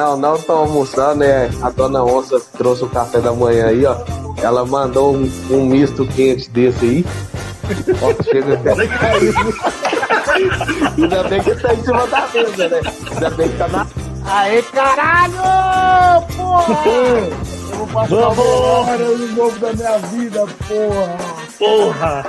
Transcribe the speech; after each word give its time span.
Não, 0.00 0.16
não 0.16 0.34
estão 0.34 0.60
almoçando, 0.60 1.16
né? 1.16 1.50
A 1.60 1.68
dona 1.68 2.02
Onça 2.02 2.40
trouxe 2.56 2.82
o 2.84 2.88
café 2.88 3.20
da 3.20 3.34
manhã 3.34 3.66
aí, 3.66 3.84
ó. 3.84 3.96
Ela 4.42 4.64
mandou 4.64 5.14
um, 5.14 5.30
um 5.50 5.66
misto 5.66 6.06
quente 6.06 6.48
desse 6.48 6.82
aí. 6.86 7.04
Ó, 8.00 8.22
chega 8.24 8.54
até. 8.54 8.70
Ainda 10.96 11.22
bem 11.24 11.42
que 11.42 11.54
tá 11.54 11.74
em 11.74 11.84
cima 11.84 12.06
da 12.06 12.26
mesa, 12.28 12.68
né? 12.68 12.80
Ainda 13.12 13.30
bem 13.30 13.48
que 13.50 13.58
tá 13.58 13.68
na. 13.68 13.86
Aê, 14.24 14.62
caralho! 14.62 15.34
Porra! 16.34 16.74
Eu 17.70 17.76
vou 17.76 17.86
passar 17.88 18.16
Vamos! 18.16 18.38
uma 18.38 18.54
hora 18.54 19.04
no 19.04 19.28
novo 19.28 19.58
da 19.58 19.72
minha 19.74 19.98
vida, 19.98 20.46
porra! 20.66 21.18
Porra! 21.58 22.24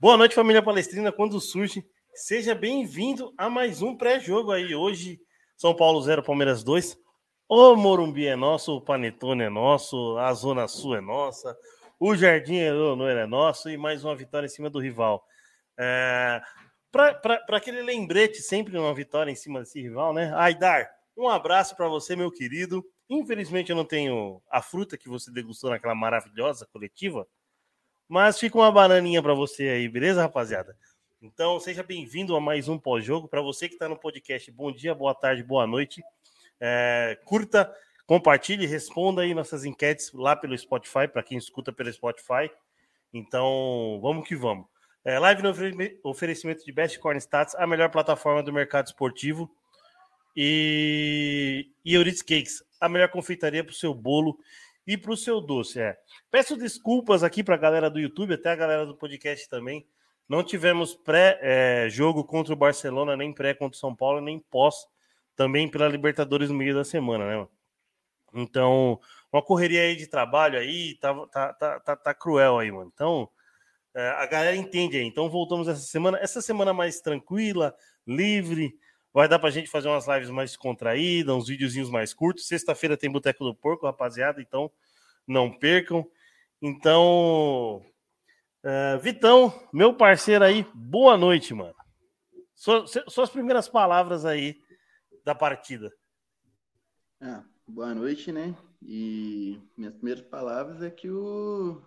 Boa 0.00 0.16
noite, 0.16 0.34
família 0.34 0.62
palestrina. 0.62 1.12
Quando 1.12 1.38
surge, 1.38 1.84
seja 2.14 2.54
bem-vindo 2.54 3.32
a 3.38 3.48
mais 3.48 3.80
um 3.80 3.96
pré-jogo 3.96 4.52
aí. 4.52 4.74
Hoje, 4.74 5.20
São 5.56 5.74
Paulo 5.74 6.00
0, 6.02 6.22
Palmeiras 6.22 6.62
2. 6.62 6.98
O 7.48 7.74
Morumbi 7.74 8.26
é 8.26 8.36
nosso, 8.36 8.76
o 8.76 8.80
Panetone 8.80 9.44
é 9.44 9.48
nosso, 9.48 10.16
a 10.18 10.32
Zona 10.32 10.68
Sul 10.68 10.96
é 10.96 11.00
nossa, 11.00 11.56
o 11.98 12.14
Jardim 12.14 12.56
Eleonor 12.56 13.10
é 13.10 13.26
nosso 13.26 13.68
e 13.68 13.76
mais 13.76 14.04
uma 14.04 14.14
vitória 14.14 14.46
em 14.46 14.50
cima 14.50 14.70
do 14.70 14.78
rival. 14.78 15.24
É, 15.78 16.40
Para 16.90 17.42
aquele 17.56 17.82
lembrete, 17.82 18.42
sempre 18.42 18.76
uma 18.78 18.94
vitória 18.94 19.30
em 19.30 19.34
cima 19.34 19.60
desse 19.60 19.80
rival, 19.80 20.12
né? 20.12 20.32
Aidar, 20.34 20.90
um 21.16 21.28
abraço 21.28 21.76
para 21.76 21.88
você, 21.88 22.14
meu 22.14 22.30
querido. 22.30 22.84
Infelizmente, 23.08 23.70
eu 23.70 23.76
não 23.76 23.84
tenho 23.84 24.42
a 24.50 24.62
fruta 24.62 24.96
que 24.96 25.08
você 25.08 25.30
degustou 25.30 25.70
naquela 25.70 25.94
maravilhosa 25.94 26.66
coletiva, 26.72 27.26
mas 28.08 28.38
fica 28.38 28.56
uma 28.58 28.72
bananinha 28.72 29.22
para 29.22 29.34
você 29.34 29.64
aí, 29.64 29.88
beleza, 29.88 30.22
rapaziada? 30.22 30.76
Então, 31.24 31.60
seja 31.60 31.84
bem-vindo 31.84 32.34
a 32.34 32.40
mais 32.40 32.66
um 32.66 32.76
pós-jogo. 32.76 33.28
Para 33.28 33.40
você 33.40 33.68
que 33.68 33.76
está 33.76 33.88
no 33.88 33.96
podcast, 33.96 34.50
bom 34.50 34.72
dia, 34.72 34.92
boa 34.92 35.14
tarde, 35.14 35.40
boa 35.40 35.64
noite. 35.68 36.02
É, 36.60 37.16
curta, 37.24 37.72
compartilhe, 38.04 38.66
responda 38.66 39.22
aí 39.22 39.32
nossas 39.32 39.64
enquetes 39.64 40.12
lá 40.12 40.34
pelo 40.34 40.58
Spotify, 40.58 41.06
para 41.06 41.22
quem 41.22 41.38
escuta 41.38 41.72
pelo 41.72 41.92
Spotify. 41.92 42.50
Então, 43.14 44.00
vamos 44.02 44.26
que 44.26 44.34
vamos. 44.34 44.66
É, 45.04 45.16
live 45.16 45.44
no 45.44 45.50
ofere- 45.50 46.00
oferecimento 46.02 46.64
de 46.64 46.72
Best 46.72 46.98
Corn 46.98 47.20
Stats, 47.20 47.54
a 47.54 47.68
melhor 47.68 47.88
plataforma 47.90 48.42
do 48.42 48.52
mercado 48.52 48.88
esportivo. 48.88 49.48
E, 50.36 51.70
e 51.84 51.96
Cakes, 52.24 52.64
a 52.80 52.88
melhor 52.88 53.08
confeitaria 53.10 53.62
para 53.62 53.70
o 53.70 53.76
seu 53.76 53.94
bolo 53.94 54.36
e 54.84 54.96
para 54.96 55.12
o 55.12 55.16
seu 55.16 55.40
doce. 55.40 55.80
É. 55.80 55.96
Peço 56.32 56.56
desculpas 56.56 57.22
aqui 57.22 57.44
para 57.44 57.54
a 57.54 57.58
galera 57.58 57.88
do 57.88 58.00
YouTube, 58.00 58.34
até 58.34 58.50
a 58.50 58.56
galera 58.56 58.84
do 58.84 58.96
podcast 58.96 59.48
também. 59.48 59.86
Não 60.32 60.42
tivemos 60.42 60.94
pré-jogo 60.94 62.24
contra 62.24 62.54
o 62.54 62.56
Barcelona, 62.56 63.14
nem 63.14 63.34
pré 63.34 63.52
contra 63.52 63.76
o 63.76 63.78
São 63.78 63.94
Paulo, 63.94 64.18
nem 64.18 64.38
pós, 64.38 64.86
também 65.36 65.68
pela 65.68 65.86
Libertadores 65.86 66.48
no 66.48 66.54
meio 66.54 66.74
da 66.74 66.84
semana, 66.84 67.26
né? 67.26 67.46
Então, 68.32 68.98
uma 69.30 69.42
correria 69.42 69.82
aí 69.82 69.94
de 69.94 70.06
trabalho 70.06 70.58
aí, 70.58 70.94
tá, 70.94 71.14
tá, 71.26 71.52
tá, 71.52 71.80
tá, 71.80 71.96
tá 71.96 72.14
cruel 72.14 72.58
aí, 72.58 72.72
mano. 72.72 72.90
Então, 72.94 73.28
é, 73.94 74.08
a 74.08 74.24
galera 74.24 74.56
entende 74.56 74.96
aí. 74.96 75.04
Então, 75.04 75.28
voltamos 75.28 75.68
essa 75.68 75.82
semana. 75.82 76.16
Essa 76.16 76.40
semana 76.40 76.72
mais 76.72 77.02
tranquila, 77.02 77.76
livre. 78.06 78.74
Vai 79.12 79.28
dar 79.28 79.38
pra 79.38 79.50
gente 79.50 79.68
fazer 79.68 79.88
umas 79.88 80.08
lives 80.08 80.30
mais 80.30 80.56
contraídas, 80.56 81.36
uns 81.36 81.48
videozinhos 81.48 81.90
mais 81.90 82.14
curtos. 82.14 82.48
Sexta-feira 82.48 82.96
tem 82.96 83.12
Boteco 83.12 83.44
do 83.44 83.54
Porco, 83.54 83.84
rapaziada, 83.84 84.40
então 84.40 84.72
não 85.26 85.52
percam. 85.52 86.06
Então, 86.62 87.84
é, 88.64 88.96
Vitão, 88.98 89.52
meu 89.72 89.94
parceiro 89.94 90.44
aí, 90.44 90.66
boa 90.74 91.16
noite, 91.16 91.54
mano. 91.54 91.74
Sua- 92.54 92.86
Suas 93.08 93.30
primeiras 93.30 93.68
palavras 93.68 94.24
aí 94.24 94.56
da 95.24 95.34
partida. 95.34 95.90
Ah, 97.20 97.44
boa 97.66 97.94
noite, 97.94 98.30
né? 98.32 98.54
E 98.82 99.58
minhas 99.76 99.94
primeiras 99.94 100.24
palavras 100.24 100.82
é 100.82 100.90
que 100.90 101.08
o. 101.10 101.80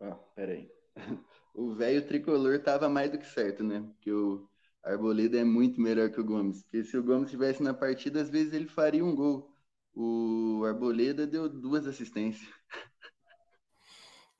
Ó, 0.00 0.14
peraí. 0.34 0.70
O 1.52 1.74
velho 1.74 2.06
tricolor 2.06 2.62
tava 2.62 2.88
mais 2.88 3.10
do 3.10 3.18
que 3.18 3.26
certo, 3.26 3.64
né? 3.64 3.80
Porque 3.80 4.10
o 4.12 4.48
Arboleda 4.84 5.36
é 5.38 5.44
muito 5.44 5.80
melhor 5.80 6.08
que 6.10 6.20
o 6.20 6.24
Gomes. 6.24 6.62
Porque 6.62 6.84
se 6.84 6.96
o 6.96 7.02
Gomes 7.02 7.24
estivesse 7.24 7.60
na 7.60 7.74
partida, 7.74 8.22
às 8.22 8.30
vezes 8.30 8.52
ele 8.52 8.68
faria 8.68 9.04
um 9.04 9.16
gol. 9.16 9.52
O 9.92 10.62
Arboleda 10.64 11.26
deu 11.26 11.48
duas 11.48 11.86
assistências. 11.88 12.48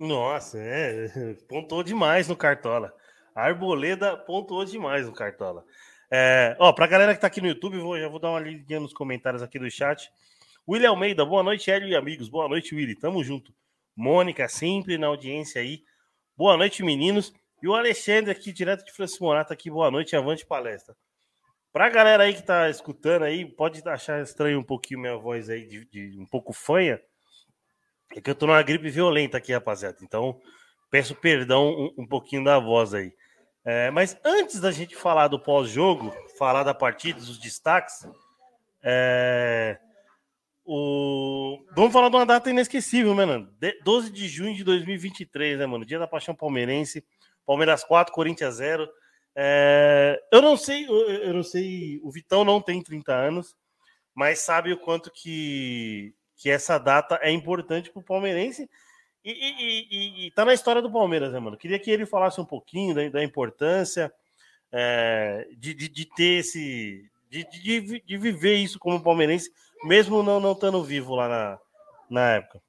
Nossa, 0.01 0.59
é, 0.59 1.09
pontuou 1.47 1.83
demais 1.83 2.27
no 2.27 2.35
Cartola. 2.35 2.91
A 3.35 3.43
Arboleda 3.43 4.17
pontuou 4.17 4.65
demais 4.65 5.07
no 5.07 5.13
Cartola. 5.13 5.63
É, 6.11 6.57
ó, 6.59 6.73
pra 6.73 6.87
galera 6.87 7.15
que 7.15 7.21
tá 7.21 7.27
aqui 7.27 7.43
no 7.43 7.49
YouTube, 7.49 7.79
vou, 7.79 8.01
já 8.01 8.09
vou 8.09 8.19
dar 8.19 8.31
uma 8.31 8.41
lidinha 8.41 8.81
nos 8.81 8.95
comentários 8.95 9.43
aqui 9.43 9.59
do 9.59 9.71
chat. 9.71 10.11
William 10.67 10.89
Almeida, 10.89 11.23
boa 11.23 11.43
noite, 11.43 11.71
Hélio 11.71 11.87
e 11.87 11.95
amigos. 11.95 12.31
Boa 12.31 12.49
noite, 12.49 12.75
Willy. 12.75 12.97
Tamo 12.97 13.23
junto. 13.23 13.55
Mônica, 13.95 14.49
sempre 14.49 14.97
na 14.97 15.09
audiência 15.09 15.61
aí. 15.61 15.83
Boa 16.35 16.57
noite, 16.57 16.83
meninos. 16.83 17.35
E 17.63 17.69
o 17.69 17.75
Alexandre 17.75 18.31
aqui, 18.31 18.53
direto 18.53 18.87
de 18.87 18.93
Francisco 18.93 19.25
Morato, 19.25 19.53
aqui. 19.53 19.71
Boa 19.71 19.91
noite, 19.91 20.17
avante 20.17 20.47
palestra. 20.47 20.97
Pra 21.75 21.91
galera 21.91 22.23
aí 22.23 22.33
que 22.33 22.43
tá 22.43 22.71
escutando 22.71 23.25
aí, 23.25 23.45
pode 23.45 23.87
achar 23.87 24.23
estranho 24.23 24.61
um 24.61 24.65
pouquinho 24.65 25.01
minha 25.01 25.17
voz 25.17 25.51
aí, 25.51 25.67
de, 25.67 25.85
de 25.85 26.19
um 26.19 26.27
pouco 26.27 26.55
fanha. 26.55 26.99
É 28.15 28.21
que 28.21 28.31
eu 28.31 28.35
tô 28.35 28.47
numa 28.47 28.63
gripe 28.63 28.91
violenta 28.91 29.39
aqui, 29.39 29.53
rapaziada. 29.53 29.99
Então, 30.03 30.41
peço 30.91 31.15
perdão 31.15 31.69
um, 31.71 31.95
um 31.99 32.07
pouquinho 32.07 32.43
da 32.45 32.59
voz 32.59 32.93
aí. 32.95 33.13
É, 33.65 33.91
mas 33.91 34.19
antes 34.25 34.61
da 34.61 34.73
gente 34.73 34.97
falar 34.97 35.29
do 35.29 35.39
pós-jogo, 35.39 36.13
falar 36.39 36.63
da 36.63 36.75
partida, 36.75 37.19
dos 37.21 37.39
destaques, 37.39 38.07
é, 38.83 39.79
o... 40.65 41.63
vamos 41.75 41.93
falar 41.93 42.09
de 42.09 42.17
uma 42.17 42.27
data 42.27 42.51
inesquecível, 42.51 43.15
né, 43.15 43.25
mano? 43.25 43.53
De- 43.59 43.79
12 43.83 44.11
de 44.11 44.29
junho 44.29 44.55
de 44.55 44.65
2023, 44.65 45.59
né, 45.59 45.67
mano? 45.67 45.85
Dia 45.85 45.99
da 45.99 46.07
Paixão 46.07 46.35
Palmeirense. 46.35 47.05
Palmeiras 47.47 47.85
4, 47.85 48.15
Corinthians 48.15 48.57
0. 48.57 48.89
É, 49.35 50.21
eu 50.33 50.41
não 50.43 50.57
sei, 50.57 50.87
eu, 50.87 51.09
eu 51.09 51.35
não 51.35 51.43
sei, 51.43 52.01
o 52.03 52.11
Vitão 52.11 52.45
não 52.45 52.61
tem 52.61 52.83
30 52.83 53.13
anos, 53.13 53.57
mas 54.15 54.41
sabe 54.41 54.73
o 54.73 54.79
quanto 54.79 55.11
que, 55.11 56.15
que 56.41 56.51
essa 56.51 56.79
data 56.79 57.19
é 57.23 57.31
importante 57.31 57.91
pro 57.91 58.03
palmeirense 58.03 58.69
e, 59.25 59.31
e, 59.33 60.25
e- 60.25 60.27
e- 60.27 60.31
tá 60.33 60.45
na 60.45 60.55
história 60.55 60.81
do 60.81 60.91
Palmeiras, 60.91 61.33
né, 61.33 61.39
mano? 61.39 61.57
Queria 61.59 61.79
que 61.79 61.91
ele 61.91 62.07
falasse 62.07 62.41
um 62.41 62.45
pouquinho 62.47 62.95
da, 62.95 63.07
da 63.11 63.23
importância 63.25 64.13
é, 64.73 65.49
de, 65.59 65.75
de, 65.75 65.89
de 65.89 66.07
ter 66.07 66.41
esse. 66.41 67.11
De, 67.31 67.45
de- 67.45 68.01
de 68.01 68.19
viver 68.19 68.57
isso 68.57 68.79
como 68.79 69.03
palmeirense, 69.03 69.53
mesmo 69.85 70.23
não 70.23 70.41
não 70.41 70.53
estando 70.53 70.83
vivo 70.83 71.15
lá 71.15 71.29
na, 71.29 71.59
na 72.11 72.31
época. 72.33 72.61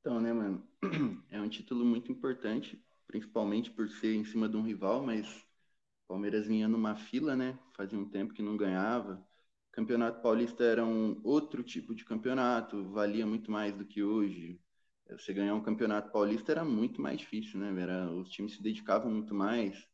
Então, 0.00 0.20
né, 0.20 0.32
mano? 0.32 0.66
É 1.30 1.40
um 1.40 1.48
título 1.48 1.84
muito 1.84 2.10
importante, 2.10 2.82
principalmente 3.06 3.70
por 3.70 3.88
ser 3.90 4.14
em 4.14 4.24
cima 4.24 4.48
de 4.48 4.56
um 4.56 4.62
rival, 4.62 5.02
mas 5.04 5.28
o 5.28 6.08
Palmeiras 6.08 6.46
vinha 6.46 6.68
numa 6.68 6.96
fila, 6.96 7.36
né? 7.36 7.58
Fazia 7.76 7.98
um 7.98 8.08
tempo 8.08 8.34
que 8.34 8.42
não 8.42 8.56
ganhava. 8.56 9.22
Campeonato 9.78 10.20
Paulista 10.20 10.64
era 10.64 10.84
um 10.84 11.20
outro 11.22 11.62
tipo 11.62 11.94
de 11.94 12.04
campeonato, 12.04 12.90
valia 12.90 13.24
muito 13.24 13.48
mais 13.48 13.76
do 13.76 13.84
que 13.86 14.02
hoje. 14.02 14.60
Você 15.08 15.32
ganhar 15.32 15.54
um 15.54 15.62
campeonato 15.62 16.10
paulista 16.10 16.50
era 16.50 16.64
muito 16.64 17.00
mais 17.00 17.20
difícil, 17.20 17.60
né? 17.60 17.80
Era, 17.80 18.10
os 18.10 18.28
times 18.28 18.54
se 18.54 18.62
dedicavam 18.62 19.08
muito 19.08 19.32
mais. 19.32 19.86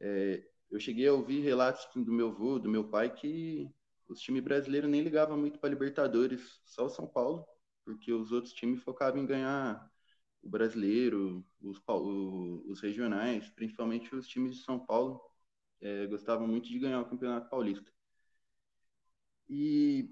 É, 0.00 0.46
eu 0.70 0.78
cheguei 0.78 1.08
a 1.08 1.14
ouvir 1.14 1.40
relatos 1.40 1.88
do 1.94 2.12
meu 2.12 2.28
avô, 2.28 2.58
do 2.58 2.68
meu 2.68 2.90
pai, 2.90 3.10
que 3.10 3.72
os 4.06 4.20
times 4.20 4.44
brasileiros 4.44 4.90
nem 4.90 5.00
ligavam 5.00 5.38
muito 5.38 5.58
para 5.58 5.70
Libertadores, 5.70 6.60
só 6.66 6.84
o 6.84 6.90
São 6.90 7.06
Paulo, 7.06 7.46
porque 7.86 8.12
os 8.12 8.32
outros 8.32 8.52
times 8.52 8.82
focavam 8.82 9.22
em 9.22 9.26
ganhar 9.26 9.90
o 10.42 10.48
brasileiro, 10.50 11.42
os, 11.62 11.80
os 12.66 12.80
regionais, 12.82 13.48
principalmente 13.48 14.14
os 14.14 14.28
times 14.28 14.56
de 14.56 14.62
São 14.62 14.78
Paulo, 14.78 15.22
é, 15.80 16.06
gostavam 16.06 16.46
muito 16.46 16.68
de 16.68 16.78
ganhar 16.78 17.00
o 17.00 17.08
Campeonato 17.08 17.48
Paulista. 17.48 17.95
E 19.48 20.10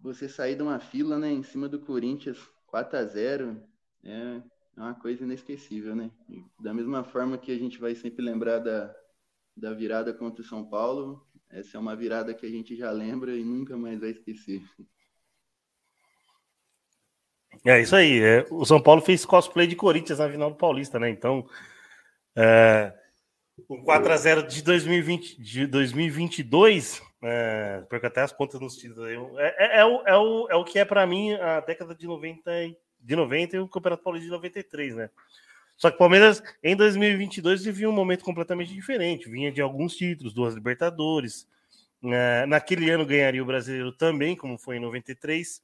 você 0.00 0.28
sair 0.28 0.56
de 0.56 0.62
uma 0.62 0.80
fila, 0.80 1.18
né, 1.18 1.30
em 1.30 1.42
cima 1.42 1.68
do 1.68 1.80
Corinthians, 1.80 2.38
4 2.66 2.98
a 2.98 3.04
0 3.04 3.62
é 4.04 4.42
uma 4.76 4.94
coisa 4.94 5.24
inesquecível, 5.24 5.94
né? 5.94 6.10
E 6.28 6.42
da 6.58 6.72
mesma 6.72 7.04
forma 7.04 7.36
que 7.36 7.52
a 7.52 7.58
gente 7.58 7.78
vai 7.78 7.94
sempre 7.94 8.24
lembrar 8.24 8.60
da, 8.60 8.94
da 9.56 9.74
virada 9.74 10.14
contra 10.14 10.40
o 10.40 10.44
São 10.44 10.64
Paulo, 10.64 11.26
essa 11.50 11.76
é 11.76 11.80
uma 11.80 11.94
virada 11.94 12.32
que 12.32 12.46
a 12.46 12.50
gente 12.50 12.76
já 12.76 12.90
lembra 12.90 13.36
e 13.36 13.44
nunca 13.44 13.76
mais 13.76 14.00
vai 14.00 14.10
esquecer. 14.10 14.62
É 17.64 17.80
isso 17.80 17.94
aí. 17.94 18.20
é, 18.20 18.46
o 18.50 18.64
São 18.64 18.80
Paulo 18.80 19.02
fez 19.02 19.24
cosplay 19.24 19.66
de 19.66 19.76
Corinthians 19.76 20.18
na 20.18 20.30
final 20.30 20.50
do 20.50 20.56
Paulista, 20.56 20.98
né? 20.98 21.10
Então, 21.10 21.46
é, 22.34 22.94
o 23.68 23.84
4x0 23.84 24.46
de 24.46 24.62
2020, 24.62 25.42
de 25.42 25.66
2022, 25.66 27.02
é, 27.22 27.84
porque 27.88 28.06
até 28.06 28.22
as 28.22 28.32
contas 28.32 28.60
nos 28.60 28.76
títulos 28.76 29.04
aí, 29.04 29.16
é, 29.38 29.78
é, 29.78 29.80
é 29.80 29.84
o, 29.84 30.02
é, 30.06 30.16
o, 30.16 30.48
é 30.50 30.54
o 30.56 30.64
que 30.64 30.78
é 30.78 30.84
para 30.84 31.06
mim 31.06 31.34
a 31.34 31.60
década 31.60 31.94
de 31.94 32.06
90, 32.06 32.64
e- 32.64 32.76
de 32.98 33.16
90 33.16 33.56
e 33.56 33.58
o 33.58 33.68
Campeonato 33.68 34.02
Paulista 34.02 34.26
de 34.26 34.32
93, 34.32 34.96
né? 34.96 35.10
Só 35.76 35.88
que 35.88 35.96
o 35.96 35.98
Palmeiras, 35.98 36.42
em 36.62 36.76
2022, 36.76 37.64
vivia 37.64 37.88
um 37.88 37.92
momento 37.92 38.22
completamente 38.22 38.72
diferente. 38.72 39.30
Vinha 39.30 39.50
de 39.50 39.62
alguns 39.62 39.96
títulos, 39.96 40.34
duas 40.34 40.54
Libertadores. 40.54 41.48
Uh, 42.02 42.46
naquele 42.46 42.90
ano 42.90 43.06
ganharia 43.06 43.42
o 43.42 43.46
brasileiro 43.46 43.90
também, 43.92 44.36
como 44.36 44.58
foi 44.58 44.76
em 44.76 44.80
93. 44.80 45.62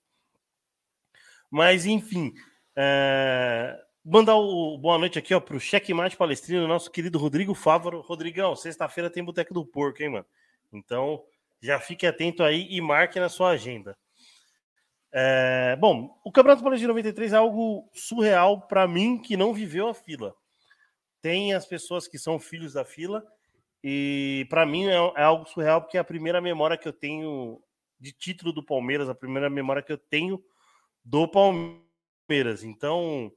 Mas, 1.50 1.84
enfim, 1.84 2.32
uh, 2.78 3.78
mandar 4.02 4.36
o 4.36 4.78
boa 4.78 4.96
noite 4.96 5.18
aqui 5.18 5.34
ó, 5.34 5.40
para 5.40 5.56
o 5.56 5.60
Checkmate 5.60 6.16
Palestrino, 6.16 6.66
nosso 6.66 6.90
querido 6.90 7.18
Rodrigo 7.18 7.54
Fávaro. 7.54 8.00
Rodrigão, 8.00 8.56
sexta-feira 8.56 9.10
tem 9.10 9.22
Boteco 9.22 9.52
do 9.52 9.66
Porco, 9.66 10.02
hein, 10.02 10.08
mano? 10.08 10.26
Então, 10.72 11.22
já 11.60 11.80
fique 11.80 12.06
atento 12.06 12.42
aí 12.42 12.66
e 12.70 12.80
marque 12.80 13.20
na 13.20 13.28
sua 13.28 13.50
agenda. 13.50 13.96
É, 15.12 15.76
bom, 15.76 16.20
o 16.24 16.30
Campeonato 16.30 16.62
Paulista 16.62 16.82
de 16.82 16.88
93 16.88 17.32
é 17.32 17.36
algo 17.36 17.90
surreal 17.94 18.66
para 18.66 18.86
mim 18.86 19.18
que 19.18 19.36
não 19.36 19.54
viveu 19.54 19.88
a 19.88 19.94
fila. 19.94 20.34
Tem 21.22 21.54
as 21.54 21.66
pessoas 21.66 22.06
que 22.06 22.18
são 22.18 22.38
filhos 22.38 22.74
da 22.74 22.84
fila, 22.84 23.24
e 23.82 24.46
para 24.50 24.66
mim 24.66 24.86
é, 24.86 24.94
é, 24.94 25.22
algo 25.22 25.46
surreal 25.46 25.80
porque 25.80 25.96
é 25.96 26.00
a 26.00 26.04
primeira 26.04 26.40
memória 26.40 26.76
que 26.76 26.86
eu 26.86 26.92
tenho 26.92 27.62
de 27.98 28.12
título 28.12 28.52
do 28.52 28.64
Palmeiras, 28.64 29.08
a 29.08 29.14
primeira 29.14 29.48
memória 29.48 29.82
que 29.82 29.92
eu 29.92 29.98
tenho 29.98 30.42
do 31.04 31.26
Palmeiras. 31.26 32.62
Então, 32.62 33.32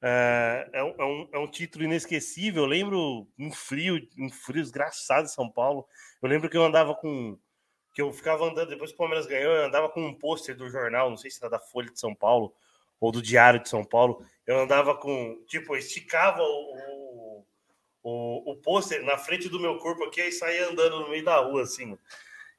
é, 0.00 0.68
é, 0.72 0.78
é, 0.78 1.04
um, 1.04 1.28
é 1.32 1.38
um 1.38 1.50
título 1.50 1.84
inesquecível. 1.84 2.62
Eu 2.62 2.68
lembro 2.68 3.26
um 3.38 3.50
frio, 3.50 4.00
um 4.18 4.30
frio 4.30 4.62
desgraçado 4.62 5.26
em 5.26 5.30
São 5.30 5.48
Paulo. 5.48 5.86
Eu 6.22 6.28
lembro 6.28 6.48
que 6.48 6.56
eu 6.56 6.64
andava 6.64 6.94
com 6.94 7.38
que 7.94 8.02
eu 8.02 8.12
ficava 8.12 8.44
andando, 8.44 8.68
depois 8.68 8.90
que 8.90 8.94
o 8.94 8.98
Palmeiras 8.98 9.26
ganhou, 9.26 9.52
eu 9.52 9.66
andava 9.66 9.88
com 9.88 10.06
um 10.06 10.14
pôster 10.14 10.56
do 10.56 10.70
jornal, 10.70 11.10
não 11.10 11.16
sei 11.16 11.32
se 11.32 11.42
era 11.42 11.50
da 11.50 11.58
Folha 11.58 11.90
de 11.90 11.98
São 11.98 12.14
Paulo 12.14 12.54
ou 13.00 13.10
do 13.10 13.20
Diário 13.20 13.60
de 13.60 13.68
São 13.68 13.84
Paulo. 13.84 14.24
Eu 14.46 14.60
andava 14.60 14.94
com, 14.94 15.42
tipo, 15.48 15.76
esticava 15.76 16.40
o, 16.40 17.44
o, 18.04 18.52
o 18.52 18.56
pôster 18.56 19.02
na 19.04 19.18
frente 19.18 19.48
do 19.48 19.58
meu 19.58 19.78
corpo 19.78 20.04
aqui 20.04 20.20
e 20.22 20.30
saía 20.30 20.68
andando 20.68 21.00
no 21.00 21.10
meio 21.10 21.24
da 21.24 21.38
rua, 21.38 21.62
assim. 21.62 21.98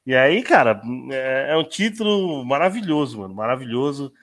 E 0.05 0.13
aí, 0.13 0.43
cara, 0.43 0.81
é, 1.11 1.51
é 1.51 1.57
um 1.57 1.63
título 1.63 2.43
maravilhoso, 2.43 3.19
mano, 3.19 3.33
maravilhoso. 3.33 4.13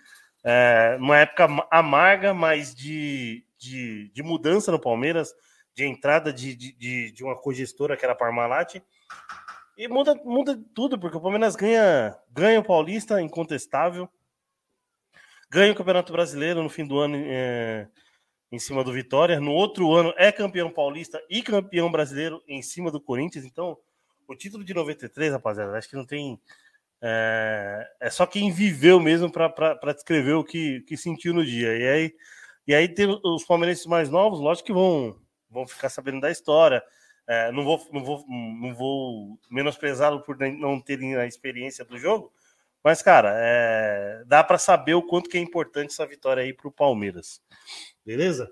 É, 0.49 0.97
uma 1.01 1.19
época 1.19 1.49
amarga, 1.71 2.33
mas 2.33 2.73
de, 2.73 3.45
de, 3.59 4.11
de 4.11 4.23
mudança 4.23 4.71
no 4.71 4.81
Palmeiras, 4.81 5.35
de 5.75 5.85
entrada 5.85 6.33
de, 6.33 6.55
de, 6.55 7.11
de 7.11 7.25
uma 7.25 7.37
cogestora 7.37 7.97
que 7.97 8.05
era 8.05 8.13
a 8.13 8.17
Parmalat, 8.17 8.77
e 9.77 9.89
muda, 9.89 10.15
muda 10.25 10.59
tudo, 10.73 10.99
porque 10.99 11.17
o 11.17 11.21
Palmeiras 11.21 11.57
ganha, 11.57 12.17
ganha 12.31 12.61
o 12.61 12.65
Paulista, 12.65 13.21
incontestável. 13.21 14.09
Ganha 15.51 15.73
o 15.73 15.77
Campeonato 15.77 16.13
Brasileiro 16.13 16.63
no 16.63 16.71
fim 16.71 16.87
do 16.87 16.99
ano 16.99 17.17
é, 17.17 17.89
em 18.51 18.59
cima 18.59 18.83
do 18.83 18.93
Vitória. 18.93 19.39
No 19.39 19.53
outro 19.53 19.93
ano 19.93 20.15
é 20.17 20.33
campeão 20.33 20.71
paulista 20.71 21.23
e 21.29 21.43
campeão 21.43 21.91
brasileiro 21.91 22.43
em 22.49 22.63
cima 22.63 22.91
do 22.91 23.01
Corinthians. 23.01 23.45
Então, 23.45 23.77
o 24.27 24.35
título 24.35 24.65
de 24.65 24.73
93, 24.73 25.33
rapaziada, 25.33 25.77
acho 25.77 25.89
que 25.89 25.97
não 25.97 26.07
tem. 26.07 26.41
É, 27.03 27.87
é 28.01 28.11
só 28.11 28.27
quem 28.27 28.51
viveu 28.51 28.99
mesmo 28.99 29.31
para 29.31 29.93
descrever 29.93 30.35
o 30.35 30.45
que, 30.45 30.81
que 30.83 30.97
sentiu 30.97 31.35
no 31.35 31.45
dia. 31.45 31.77
E 31.77 31.89
aí, 31.89 32.15
e 32.67 32.75
aí 32.75 32.89
tem 32.89 33.07
os 33.23 33.45
palmeirenses 33.45 33.87
mais 33.87 34.09
novos, 34.09 34.41
lógico 34.41 34.67
que 34.67 34.73
vão, 34.73 35.17
vão 35.51 35.67
ficar 35.67 35.89
sabendo 35.89 36.21
da 36.21 36.31
história. 36.31 36.83
É, 37.29 37.51
não, 37.51 37.65
vou, 37.65 37.81
não, 37.93 38.05
vou, 38.05 38.25
não 38.29 38.75
vou 38.75 39.39
menosprezá-lo 39.51 40.23
por 40.23 40.39
não 40.39 40.81
terem 40.81 41.17
a 41.17 41.27
experiência 41.27 41.85
do 41.85 41.99
jogo, 41.99 42.33
mas, 42.85 43.03
cara, 43.03 43.35
é, 43.37 44.23
dá 44.27 44.45
para 44.45 44.59
saber 44.59 44.95
o 44.95 45.03
quanto 45.03 45.29
que 45.29 45.37
é 45.37 45.41
importante 45.41 45.91
essa 45.91 46.07
vitória 46.07 46.45
aí 46.45 46.53
para 46.53 46.69
o 46.69 46.73
Palmeiras. 46.73 47.43
Beleza? 48.05 48.49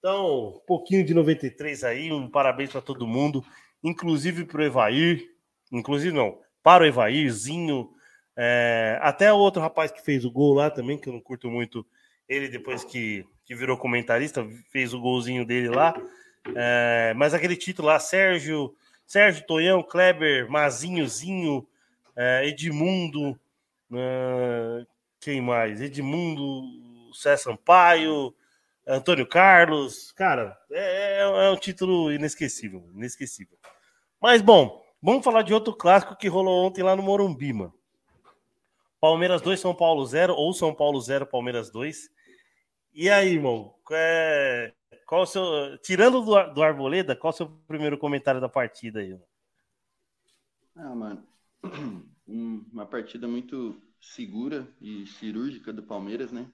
Então, 0.00 0.56
um 0.56 0.60
pouquinho 0.66 1.04
de 1.04 1.14
93 1.14 1.84
aí, 1.84 2.12
um 2.12 2.28
parabéns 2.28 2.70
para 2.70 2.80
todo 2.80 3.06
mundo, 3.06 3.44
inclusive 3.82 4.44
para 4.44 4.60
o 4.60 4.64
Evair, 4.64 5.24
inclusive 5.70 6.12
não, 6.12 6.36
para 6.66 6.82
o 6.82 6.86
Evairzinho, 6.88 7.88
é, 8.36 8.98
até 9.00 9.32
o 9.32 9.36
outro 9.36 9.62
rapaz 9.62 9.92
que 9.92 10.02
fez 10.02 10.24
o 10.24 10.32
gol 10.32 10.52
lá 10.52 10.68
também, 10.68 10.98
que 10.98 11.08
eu 11.08 11.12
não 11.12 11.20
curto 11.20 11.48
muito 11.48 11.86
ele 12.28 12.48
depois 12.48 12.82
que, 12.82 13.24
que 13.44 13.54
virou 13.54 13.78
comentarista, 13.78 14.44
fez 14.72 14.92
o 14.92 15.00
golzinho 15.00 15.46
dele 15.46 15.68
lá. 15.68 15.94
É, 16.56 17.14
mas 17.14 17.32
aquele 17.32 17.54
título 17.54 17.86
lá, 17.86 18.00
Sérgio, 18.00 18.74
Sérgio 19.06 19.46
Tonhão, 19.46 19.80
Kleber, 19.80 20.50
Mazinhozinho, 20.50 21.64
é, 22.16 22.48
Edmundo, 22.48 23.38
é, 23.94 24.86
quem 25.20 25.40
mais? 25.40 25.80
Edmundo, 25.80 26.64
César 27.14 27.52
Sampaio, 27.52 28.34
Antônio 28.84 29.28
Carlos, 29.28 30.10
cara, 30.10 30.58
é, 30.72 31.20
é, 31.20 31.46
é, 31.46 31.50
um 31.52 31.56
título 31.56 32.10
inesquecível, 32.12 32.90
inesquecível. 32.92 33.56
Mas 34.20 34.42
bom, 34.42 34.84
vamos 35.00 35.24
falar 35.24 35.42
de 35.42 35.54
outro 35.54 35.74
clássico 35.74 36.16
que 36.16 36.28
rolou 36.28 36.64
ontem 36.66 36.82
lá 36.82 36.94
no 36.94 37.02
Morumbi, 37.02 37.52
mano. 37.52 37.74
Palmeiras 39.00 39.42
2, 39.42 39.60
São 39.60 39.74
Paulo 39.74 40.04
0, 40.04 40.34
ou 40.34 40.52
São 40.52 40.74
Paulo 40.74 41.00
0, 41.00 41.26
Palmeiras 41.26 41.70
2. 41.70 42.10
E 42.94 43.10
aí, 43.10 43.34
irmão, 43.34 43.74
é... 43.92 44.72
Qual 45.06 45.22
o 45.22 45.26
seu. 45.26 45.78
Tirando 45.78 46.20
do, 46.20 46.54
do 46.54 46.62
Arboleda, 46.62 47.14
qual 47.14 47.32
o 47.32 47.36
seu 47.36 47.48
primeiro 47.68 47.96
comentário 47.96 48.40
da 48.40 48.48
partida 48.48 48.98
aí? 49.00 49.16
Ah, 50.74 50.94
mano. 50.94 51.24
Uma 52.26 52.84
partida 52.84 53.28
muito 53.28 53.80
segura 54.00 54.66
e 54.80 55.06
cirúrgica 55.06 55.72
do 55.72 55.82
Palmeiras, 55.82 56.32
né? 56.32 56.50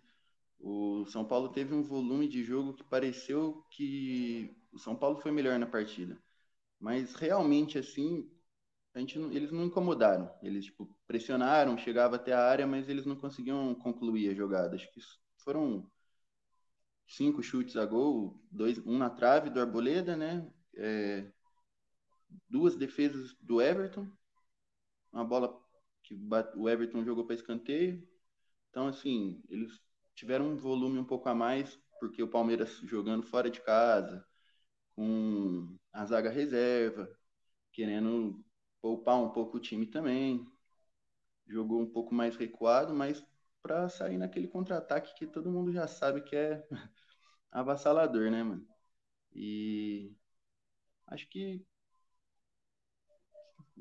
O 0.60 1.06
São 1.06 1.24
Paulo 1.24 1.48
teve 1.48 1.74
um 1.74 1.82
volume 1.82 2.28
de 2.28 2.44
jogo 2.44 2.74
que 2.74 2.84
pareceu 2.84 3.64
que 3.70 4.54
o 4.70 4.78
São 4.78 4.94
Paulo 4.94 5.18
foi 5.18 5.32
melhor 5.32 5.58
na 5.58 5.66
partida. 5.66 6.16
Mas 6.82 7.14
realmente, 7.14 7.78
assim, 7.78 8.28
a 8.92 8.98
gente 8.98 9.16
não, 9.16 9.30
eles 9.30 9.52
não 9.52 9.66
incomodaram. 9.66 10.28
Eles 10.42 10.64
tipo, 10.64 10.92
pressionaram, 11.06 11.78
chegava 11.78 12.16
até 12.16 12.32
a 12.32 12.44
área, 12.44 12.66
mas 12.66 12.88
eles 12.88 13.06
não 13.06 13.14
conseguiam 13.14 13.72
concluir 13.76 14.30
a 14.30 14.34
jogada. 14.34 14.74
Acho 14.74 14.90
que 14.92 15.00
foram 15.38 15.88
cinco 17.06 17.40
chutes 17.40 17.76
a 17.76 17.86
gol, 17.86 18.42
dois, 18.50 18.78
um 18.84 18.98
na 18.98 19.08
trave 19.08 19.48
do 19.48 19.60
Arboleda, 19.60 20.16
né? 20.16 20.52
É, 20.74 21.30
duas 22.50 22.74
defesas 22.74 23.32
do 23.40 23.62
Everton, 23.62 24.10
uma 25.12 25.24
bola 25.24 25.56
que 26.02 26.18
o 26.56 26.68
Everton 26.68 27.04
jogou 27.04 27.24
para 27.24 27.36
escanteio. 27.36 28.04
Então, 28.70 28.88
assim, 28.88 29.40
eles 29.48 29.80
tiveram 30.16 30.46
um 30.48 30.56
volume 30.56 30.98
um 30.98 31.04
pouco 31.04 31.28
a 31.28 31.34
mais, 31.34 31.78
porque 32.00 32.20
o 32.24 32.28
Palmeiras 32.28 32.80
jogando 32.82 33.22
fora 33.22 33.48
de 33.48 33.60
casa, 33.60 34.26
com 34.94 35.76
a 35.92 36.04
zaga 36.06 36.30
reserva, 36.30 37.08
querendo 37.72 38.44
poupar 38.80 39.16
um 39.22 39.30
pouco 39.30 39.56
o 39.58 39.60
time 39.60 39.86
também. 39.86 40.46
Jogou 41.46 41.80
um 41.80 41.90
pouco 41.90 42.14
mais 42.14 42.36
recuado, 42.36 42.94
mas 42.94 43.24
para 43.62 43.88
sair 43.88 44.18
naquele 44.18 44.48
contra-ataque 44.48 45.14
que 45.14 45.26
todo 45.26 45.50
mundo 45.50 45.72
já 45.72 45.86
sabe 45.86 46.22
que 46.22 46.34
é 46.36 46.66
avassalador, 47.50 48.30
né, 48.30 48.42
mano? 48.42 48.66
E 49.34 50.14
acho 51.06 51.28
que 51.28 51.64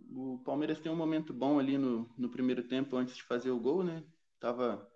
o 0.10 0.40
Palmeiras 0.44 0.80
tem 0.80 0.92
um 0.92 0.96
momento 0.96 1.34
bom 1.34 1.60
ali 1.60 1.78
no, 1.78 2.10
no 2.18 2.30
primeiro 2.30 2.64
tempo 2.68 2.96
antes 2.96 3.16
de 3.16 3.24
fazer 3.24 3.52
o 3.52 3.60
gol, 3.60 3.84
né? 3.84 4.04
Tava, 4.40 4.90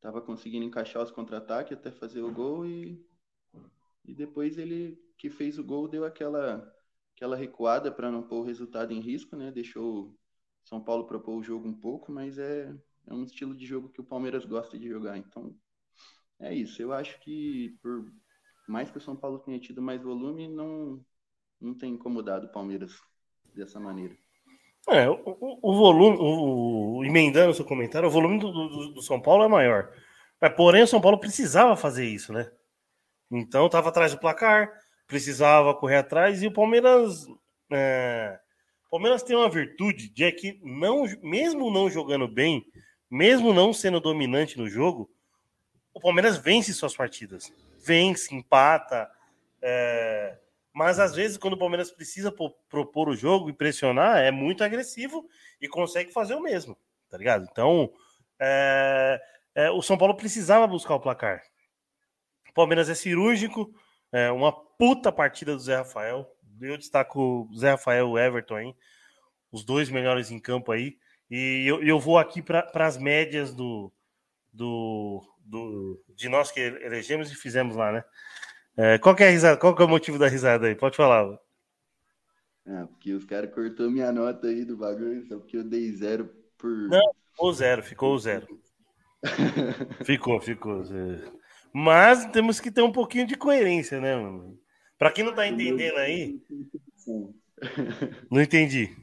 tava 0.00 0.20
conseguindo 0.20 0.64
encaixar 0.64 1.02
os 1.02 1.10
contra-ataques 1.10 1.76
até 1.76 1.90
fazer 1.90 2.22
o 2.22 2.32
gol 2.32 2.66
e, 2.66 3.04
e 4.08 4.14
depois 4.14 4.56
ele 4.56 4.98
que 5.18 5.28
fez 5.28 5.58
o 5.58 5.64
gol 5.64 5.86
deu 5.86 6.04
aquela, 6.04 6.72
aquela 7.14 7.36
recuada 7.36 7.92
para 7.92 8.10
não 8.10 8.22
pôr 8.22 8.38
o 8.38 8.44
resultado 8.44 8.92
em 8.92 9.00
risco, 9.00 9.36
né? 9.36 9.50
Deixou 9.50 10.16
São 10.64 10.82
Paulo 10.82 11.06
propor 11.06 11.36
o 11.36 11.42
jogo 11.42 11.68
um 11.68 11.78
pouco, 11.78 12.10
mas 12.10 12.38
é, 12.38 12.74
é 13.06 13.12
um 13.12 13.24
estilo 13.24 13.54
de 13.54 13.66
jogo 13.66 13.90
que 13.90 14.00
o 14.00 14.04
Palmeiras 14.04 14.46
gosta 14.46 14.78
de 14.78 14.88
jogar. 14.88 15.18
Então, 15.18 15.54
é 16.40 16.54
isso. 16.54 16.80
Eu 16.80 16.92
acho 16.92 17.20
que 17.20 17.76
por 17.82 18.10
mais 18.66 18.90
que 18.90 18.96
o 18.96 19.00
São 19.00 19.14
Paulo 19.14 19.40
tenha 19.40 19.58
tido 19.58 19.82
mais 19.82 20.02
volume, 20.02 20.48
não, 20.48 21.04
não 21.60 21.74
tem 21.74 21.92
incomodado 21.92 22.46
o 22.46 22.52
Palmeiras 22.52 22.98
dessa 23.54 23.78
maneira. 23.78 24.16
É, 24.88 25.06
o, 25.10 25.58
o 25.60 25.74
volume, 25.74 26.16
o, 26.18 26.98
o, 26.98 27.04
emendando 27.04 27.50
o 27.50 27.54
seu 27.54 27.64
comentário, 27.64 28.08
o 28.08 28.12
volume 28.12 28.38
do, 28.38 28.50
do, 28.50 28.94
do, 28.94 29.02
São 29.02 29.20
Paulo 29.20 29.44
é 29.44 29.48
maior. 29.48 29.92
Porém, 30.56 30.82
o 30.82 30.86
São 30.86 31.00
Paulo 31.00 31.18
precisava 31.18 31.76
fazer 31.76 32.06
isso, 32.06 32.32
né? 32.32 32.50
Então 33.30 33.66
estava 33.66 33.88
atrás 33.88 34.12
do 34.12 34.18
placar, 34.18 34.70
precisava 35.06 35.74
correr 35.74 35.96
atrás, 35.96 36.42
e 36.42 36.46
o 36.46 36.52
Palmeiras. 36.52 37.26
É, 37.70 38.38
o 38.86 38.90
Palmeiras 38.92 39.22
tem 39.22 39.36
uma 39.36 39.50
virtude 39.50 40.08
de 40.08 40.24
é 40.24 40.32
que, 40.32 40.58
não, 40.62 41.04
mesmo 41.22 41.70
não 41.70 41.90
jogando 41.90 42.26
bem, 42.26 42.64
mesmo 43.10 43.52
não 43.52 43.72
sendo 43.72 44.00
dominante 44.00 44.56
no 44.56 44.68
jogo, 44.68 45.10
o 45.92 46.00
Palmeiras 46.00 46.38
vence 46.38 46.72
suas 46.72 46.96
partidas. 46.96 47.52
Vence, 47.84 48.34
empata. 48.34 49.10
É... 49.60 50.38
Mas 50.72 50.98
às 50.98 51.14
vezes, 51.14 51.36
quando 51.36 51.54
o 51.54 51.58
Palmeiras 51.58 51.90
precisa 51.90 52.32
propor 52.68 53.08
o 53.08 53.16
jogo 53.16 53.50
e 53.50 53.52
pressionar, 53.52 54.18
é 54.18 54.30
muito 54.30 54.62
agressivo 54.62 55.28
e 55.60 55.68
consegue 55.68 56.12
fazer 56.12 56.34
o 56.34 56.40
mesmo, 56.40 56.78
tá 57.10 57.18
ligado? 57.18 57.46
Então, 57.50 57.92
é... 58.38 59.20
É, 59.54 59.70
o 59.70 59.82
São 59.82 59.98
Paulo 59.98 60.14
precisava 60.14 60.68
buscar 60.68 60.94
o 60.94 61.00
placar. 61.00 61.42
Palmeiras 62.58 62.88
é 62.90 62.94
cirúrgico, 62.94 63.72
É, 64.10 64.32
uma 64.32 64.50
puta 64.50 65.12
partida 65.12 65.54
do 65.54 65.60
Zé 65.60 65.76
Rafael. 65.76 66.26
Eu 66.60 66.76
destaco 66.76 67.46
o 67.48 67.56
Zé 67.56 67.72
Rafael 67.72 68.08
e 68.08 68.10
o 68.10 68.18
Everton 68.18 68.56
aí. 68.56 68.74
Os 69.52 69.64
dois 69.64 69.90
melhores 69.90 70.32
em 70.32 70.40
campo 70.40 70.72
aí. 70.72 70.96
E 71.30 71.64
eu, 71.68 71.80
eu 71.84 72.00
vou 72.00 72.18
aqui 72.18 72.42
para 72.42 72.68
as 72.74 72.96
médias 72.96 73.54
do, 73.54 73.92
do, 74.52 75.22
do, 75.44 76.02
de 76.16 76.28
nós 76.28 76.50
que 76.50 76.58
elegemos 76.58 77.30
e 77.30 77.36
fizemos 77.36 77.76
lá, 77.76 77.92
né? 77.92 78.04
É, 78.76 78.98
qual 78.98 79.14
que 79.14 79.22
é 79.22 79.28
a 79.28 79.30
risada? 79.30 79.56
Qual 79.56 79.76
que 79.76 79.82
é 79.82 79.84
o 79.84 79.88
motivo 79.88 80.18
da 80.18 80.26
risada 80.26 80.66
aí? 80.66 80.74
Pode 80.74 80.96
falar. 80.96 81.38
Ah, 82.66 82.86
porque 82.88 83.12
os 83.12 83.24
caras 83.24 83.54
cortou 83.54 83.90
minha 83.90 84.10
nota 84.10 84.48
aí 84.48 84.64
do 84.64 84.76
bagulho, 84.76 85.24
só 85.28 85.36
porque 85.38 85.58
eu 85.58 85.64
dei 85.64 85.92
zero 85.92 86.28
por. 86.56 86.70
Não, 86.88 87.12
ficou 87.30 87.52
zero, 87.52 87.82
ficou 87.82 88.18
zero. 88.18 88.48
ficou, 90.04 90.40
ficou. 90.40 90.82
Mas 91.72 92.26
temos 92.26 92.60
que 92.60 92.70
ter 92.70 92.82
um 92.82 92.92
pouquinho 92.92 93.26
de 93.26 93.36
coerência, 93.36 94.00
né, 94.00 94.16
mano? 94.16 94.58
Pra 94.98 95.10
quem 95.10 95.24
não 95.24 95.34
tá 95.34 95.46
entendendo 95.46 95.96
aí. 95.98 96.40
Não 98.30 98.40
entendi. 98.40 98.96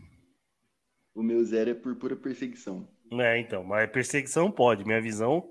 O 1.13 1.21
meu 1.21 1.43
zero 1.43 1.71
é 1.71 1.73
por 1.73 1.95
pura 1.95 2.15
perseguição. 2.15 2.87
É, 3.11 3.37
então, 3.39 3.63
mas 3.63 3.89
perseguição 3.89 4.51
pode. 4.51 4.85
Minha 4.85 5.01
visão 5.01 5.49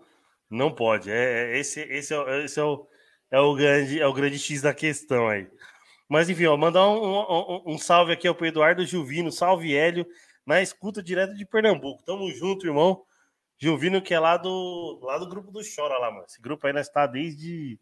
não 0.50 0.74
pode. 0.74 1.10
É, 1.10 1.54
é 1.54 1.58
esse, 1.58 1.80
esse, 1.80 2.14
é, 2.14 2.44
esse 2.44 2.58
é, 2.58 2.62
o, 2.62 2.86
é, 3.30 3.40
o 3.40 3.54
grande, 3.54 4.00
é 4.00 4.06
o 4.06 4.12
grande 4.12 4.38
X 4.38 4.62
da 4.62 4.72
questão 4.72 5.28
aí. 5.28 5.48
Mas 6.08 6.28
enfim, 6.28 6.46
ó, 6.46 6.56
mandar 6.56 6.88
um, 6.88 7.18
um, 7.18 7.74
um 7.74 7.78
salve 7.78 8.12
aqui 8.12 8.28
ao 8.28 8.36
Eduardo 8.44 8.86
Juvino, 8.86 9.32
salve 9.32 9.74
Hélio, 9.74 10.06
na 10.46 10.60
escuta 10.62 11.02
direto 11.02 11.34
de 11.34 11.46
Pernambuco. 11.46 12.04
Tamo 12.04 12.30
junto, 12.30 12.66
irmão. 12.66 13.02
Juvino, 13.58 14.02
que 14.02 14.12
é 14.12 14.18
lá 14.18 14.36
do, 14.36 15.00
lá 15.02 15.18
do 15.18 15.28
grupo 15.28 15.50
do 15.50 15.60
Chora 15.60 15.98
lá, 15.98 16.10
mano. 16.10 16.24
Esse 16.28 16.40
grupo 16.40 16.70
nós 16.72 16.86
está 16.86 17.06
desde. 17.06 17.78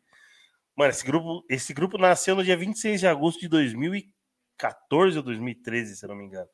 Mano, 0.76 0.90
esse 0.90 1.04
grupo, 1.04 1.44
esse 1.48 1.74
grupo 1.74 1.98
nasceu 1.98 2.34
no 2.34 2.44
dia 2.44 2.56
26 2.56 3.00
de 3.00 3.06
agosto 3.06 3.40
de 3.40 3.48
2014 3.48 5.18
ou 5.18 5.22
2013, 5.22 5.96
se 5.96 6.04
eu 6.04 6.08
não 6.08 6.16
me 6.16 6.24
engano. 6.24 6.48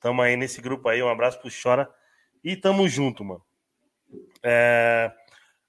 Tamo 0.00 0.20
aí 0.20 0.36
nesse 0.36 0.60
grupo 0.60 0.88
aí, 0.88 1.02
um 1.02 1.08
abraço 1.08 1.40
pro 1.40 1.50
Chora 1.50 1.88
e 2.42 2.56
tamo 2.56 2.88
junto, 2.88 3.24
mano. 3.24 3.44
É... 4.42 5.12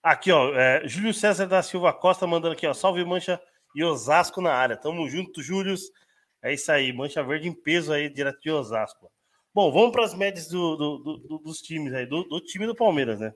Aqui, 0.02 0.32
ó, 0.32 0.54
é... 0.54 0.88
Júlio 0.88 1.14
César 1.14 1.46
da 1.46 1.62
Silva 1.62 1.94
Costa 1.94 2.26
mandando 2.28 2.54
aqui, 2.54 2.66
ó, 2.68 2.74
salve 2.74 3.06
Mancha 3.06 3.40
e 3.76 3.84
Osasco 3.84 4.42
na 4.42 4.54
área. 4.54 4.76
Tamo 4.76 5.08
junto, 5.10 5.42
Júlio. 5.42 5.76
É 6.42 6.54
isso 6.54 6.72
aí, 6.72 6.92
Mancha 6.92 7.24
Verde 7.24 7.48
em 7.48 7.54
peso 7.54 7.94
aí, 7.94 8.10
direto 8.10 8.42
de 8.42 8.52
Osasco. 8.52 9.12
Bom, 9.54 9.72
vamos 9.72 9.92
para 9.92 10.04
as 10.04 10.16
médias 10.16 10.48
do, 10.48 10.76
do, 10.76 10.98
do, 10.98 11.38
dos 11.38 11.62
times 11.62 11.94
aí, 11.94 12.08
do, 12.08 12.42
time 12.42 12.66
do 12.66 12.74
Palmeiras, 12.74 13.20
né? 13.20 13.32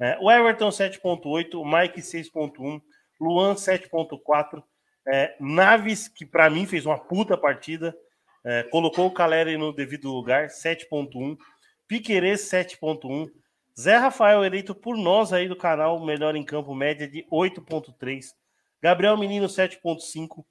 É, 0.00 0.18
o 0.20 0.28
Everton 0.28 0.68
7.8, 0.68 1.54
o 1.54 1.64
Mike 1.64 2.00
6.1, 2.00 2.82
Luan 3.20 3.54
7.4, 3.54 4.60
é, 5.06 5.36
Naves, 5.38 6.08
que 6.08 6.26
para 6.26 6.50
mim 6.50 6.66
fez 6.66 6.84
uma 6.84 6.98
puta 6.98 7.36
partida, 7.36 7.96
é, 8.44 8.64
colocou 8.64 9.06
o 9.06 9.12
Caleri 9.12 9.56
no 9.56 9.72
devido 9.72 10.12
lugar, 10.12 10.48
7.1, 10.48 11.38
Piquerez 11.86 12.40
7.1, 12.50 13.30
Zé 13.78 13.96
Rafael 13.96 14.44
eleito 14.44 14.74
por 14.74 14.96
nós 14.96 15.32
aí 15.32 15.48
do 15.48 15.54
canal, 15.54 16.04
melhor 16.04 16.34
em 16.34 16.44
campo, 16.44 16.74
média 16.74 17.06
de 17.06 17.24
8.3, 17.30 18.24
Gabriel 18.82 19.16
Menino 19.16 19.46
7.5, 19.46 20.40
uh, 20.40 20.44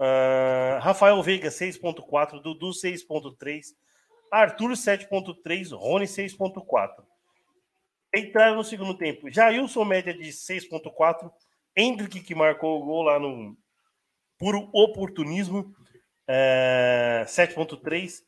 ah, 0.00 0.80
Rafael 0.82 1.22
Veiga 1.22 1.48
6.4, 1.48 2.42
Dudu 2.42 2.70
6.3, 2.70 3.66
Arthur 4.32 4.70
7.3, 4.70 5.76
Rony 5.76 6.06
6.4. 6.06 7.04
Entraram 8.14 8.56
no 8.56 8.64
segundo 8.64 8.96
tempo. 8.96 9.30
Jailson, 9.30 9.84
média 9.84 10.14
de 10.14 10.30
6.4. 10.30 11.30
Hendrick, 11.76 12.20
que 12.20 12.34
marcou 12.34 12.80
o 12.80 12.84
gol 12.84 13.02
lá 13.02 13.18
no 13.18 13.54
puro 14.38 14.70
oportunismo, 14.72 15.74
é, 16.26 17.24
7.3. 17.26 18.22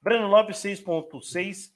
Breno 0.00 0.28
Lopes, 0.28 0.58
6.6. 0.58 1.72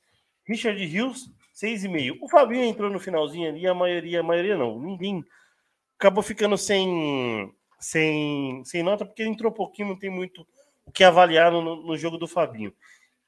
Richard 0.46 0.84
Rios, 0.86 1.28
6,5. 1.54 2.18
O 2.20 2.28
Fabinho 2.28 2.64
entrou 2.64 2.88
no 2.88 3.00
finalzinho 3.00 3.48
ali, 3.48 3.66
a 3.66 3.74
maioria, 3.74 4.20
a 4.20 4.24
maioria 4.24 4.56
não. 4.56 4.78
Ninguém 4.78 5.24
acabou 5.98 6.22
ficando 6.22 6.56
sem, 6.56 7.52
sem, 7.80 8.64
sem 8.64 8.82
nota, 8.82 9.04
porque 9.04 9.22
ele 9.22 9.30
entrou 9.30 9.50
pouquinho, 9.50 9.88
não 9.88 9.98
tem 9.98 10.10
muito 10.10 10.46
o 10.84 10.92
que 10.92 11.02
avaliar 11.02 11.50
no, 11.50 11.82
no 11.82 11.96
jogo 11.96 12.16
do 12.16 12.28
Fabinho. 12.28 12.72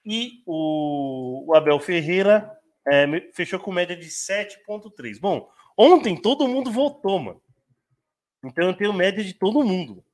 E 0.05 0.43
o, 0.47 1.45
o 1.47 1.57
Abel 1.57 1.81
Ferreira 1.81 2.51
é, 2.87 3.07
fechou 3.33 3.59
com 3.59 3.73
média 3.73 3.97
de 3.97 4.09
7,3. 4.09 5.19
Bom, 5.21 5.51
ontem 5.77 6.21
todo 6.21 6.49
mundo 6.49 6.71
votou, 6.71 7.19
mano. 7.19 7.43
Então 8.45 8.67
eu 8.67 8.75
tenho 8.75 8.93
média 8.93 9.25
de 9.25 9.33
todo 9.33 9.65
mundo. 9.65 10.05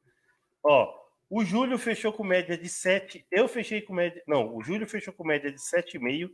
Ó, 0.62 0.94
o 1.28 1.44
Júlio 1.44 1.78
fechou 1.78 2.12
com 2.12 2.24
média 2.24 2.56
de 2.56 2.68
7. 2.68 3.26
Eu 3.30 3.48
fechei 3.48 3.82
com 3.82 3.92
média. 3.92 4.22
Não, 4.26 4.54
o 4.54 4.62
Júlio 4.62 4.86
fechou 4.86 5.12
com 5.12 5.24
média 5.24 5.50
de 5.50 5.58
7,5. 5.58 6.30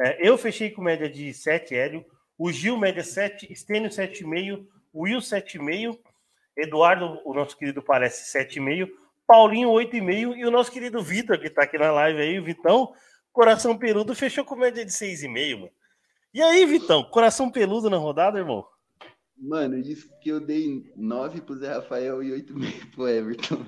É, 0.00 0.26
eu 0.26 0.36
fechei 0.38 0.70
com 0.70 0.82
média 0.82 1.08
de 1.08 1.32
7, 1.32 1.74
Hélio. 1.74 2.04
O 2.38 2.50
Gil, 2.50 2.76
média 2.76 3.04
7. 3.04 3.52
Estênio, 3.52 3.90
7,5. 3.90 4.66
Will, 4.94 5.18
7,5. 5.18 5.98
Eduardo, 6.56 7.20
o 7.24 7.32
nosso 7.34 7.56
querido, 7.56 7.82
parece 7.82 8.36
7,5. 8.36 8.88
Paulinho 9.32 9.70
8,5 9.70 10.36
e 10.36 10.44
o 10.44 10.50
nosso 10.50 10.70
querido 10.70 11.02
Vitor, 11.02 11.40
que 11.40 11.48
tá 11.48 11.62
aqui 11.62 11.78
na 11.78 11.90
live 11.90 12.20
aí, 12.20 12.38
o 12.38 12.44
Vitão, 12.44 12.92
coração 13.32 13.78
peludo, 13.78 14.14
fechou 14.14 14.44
com 14.44 14.54
média 14.54 14.84
de 14.84 14.92
6,5, 14.92 15.56
mano. 15.56 15.70
E 16.34 16.42
aí, 16.42 16.66
Vitão, 16.66 17.02
coração 17.04 17.50
peludo 17.50 17.88
na 17.88 17.96
rodada, 17.96 18.38
irmão? 18.38 18.62
Mano, 19.38 19.78
eu 19.78 19.82
disse 19.82 20.06
que 20.20 20.28
eu 20.28 20.38
dei 20.38 20.92
9 20.94 21.40
pro 21.40 21.56
Zé 21.56 21.72
Rafael 21.72 22.22
e 22.22 22.42
8,5 22.42 22.90
pro 22.90 23.08
Everton. 23.08 23.64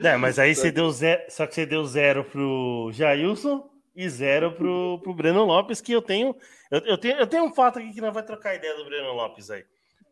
É, 0.00 0.16
mas 0.16 0.38
aí 0.38 0.54
você 0.56 0.72
deu 0.72 0.90
zero, 0.90 1.22
só 1.28 1.46
que 1.46 1.54
você 1.54 1.66
deu 1.66 1.84
zero 1.84 2.24
pro 2.24 2.88
Jailson 2.94 3.68
e 3.94 4.08
zero 4.08 4.52
pro, 4.52 5.00
pro 5.02 5.14
Breno 5.14 5.44
Lopes, 5.44 5.82
que 5.82 5.92
eu 5.92 6.00
tenho, 6.00 6.34
eu, 6.70 6.80
eu, 6.80 6.96
tenho. 6.96 7.18
Eu 7.18 7.26
tenho 7.26 7.44
um 7.44 7.52
fato 7.52 7.78
aqui 7.78 7.92
que 7.92 8.00
não 8.00 8.10
vai 8.10 8.22
trocar 8.22 8.54
ideia 8.54 8.74
do 8.74 8.86
Breno 8.86 9.12
Lopes 9.12 9.50
aí. 9.50 9.66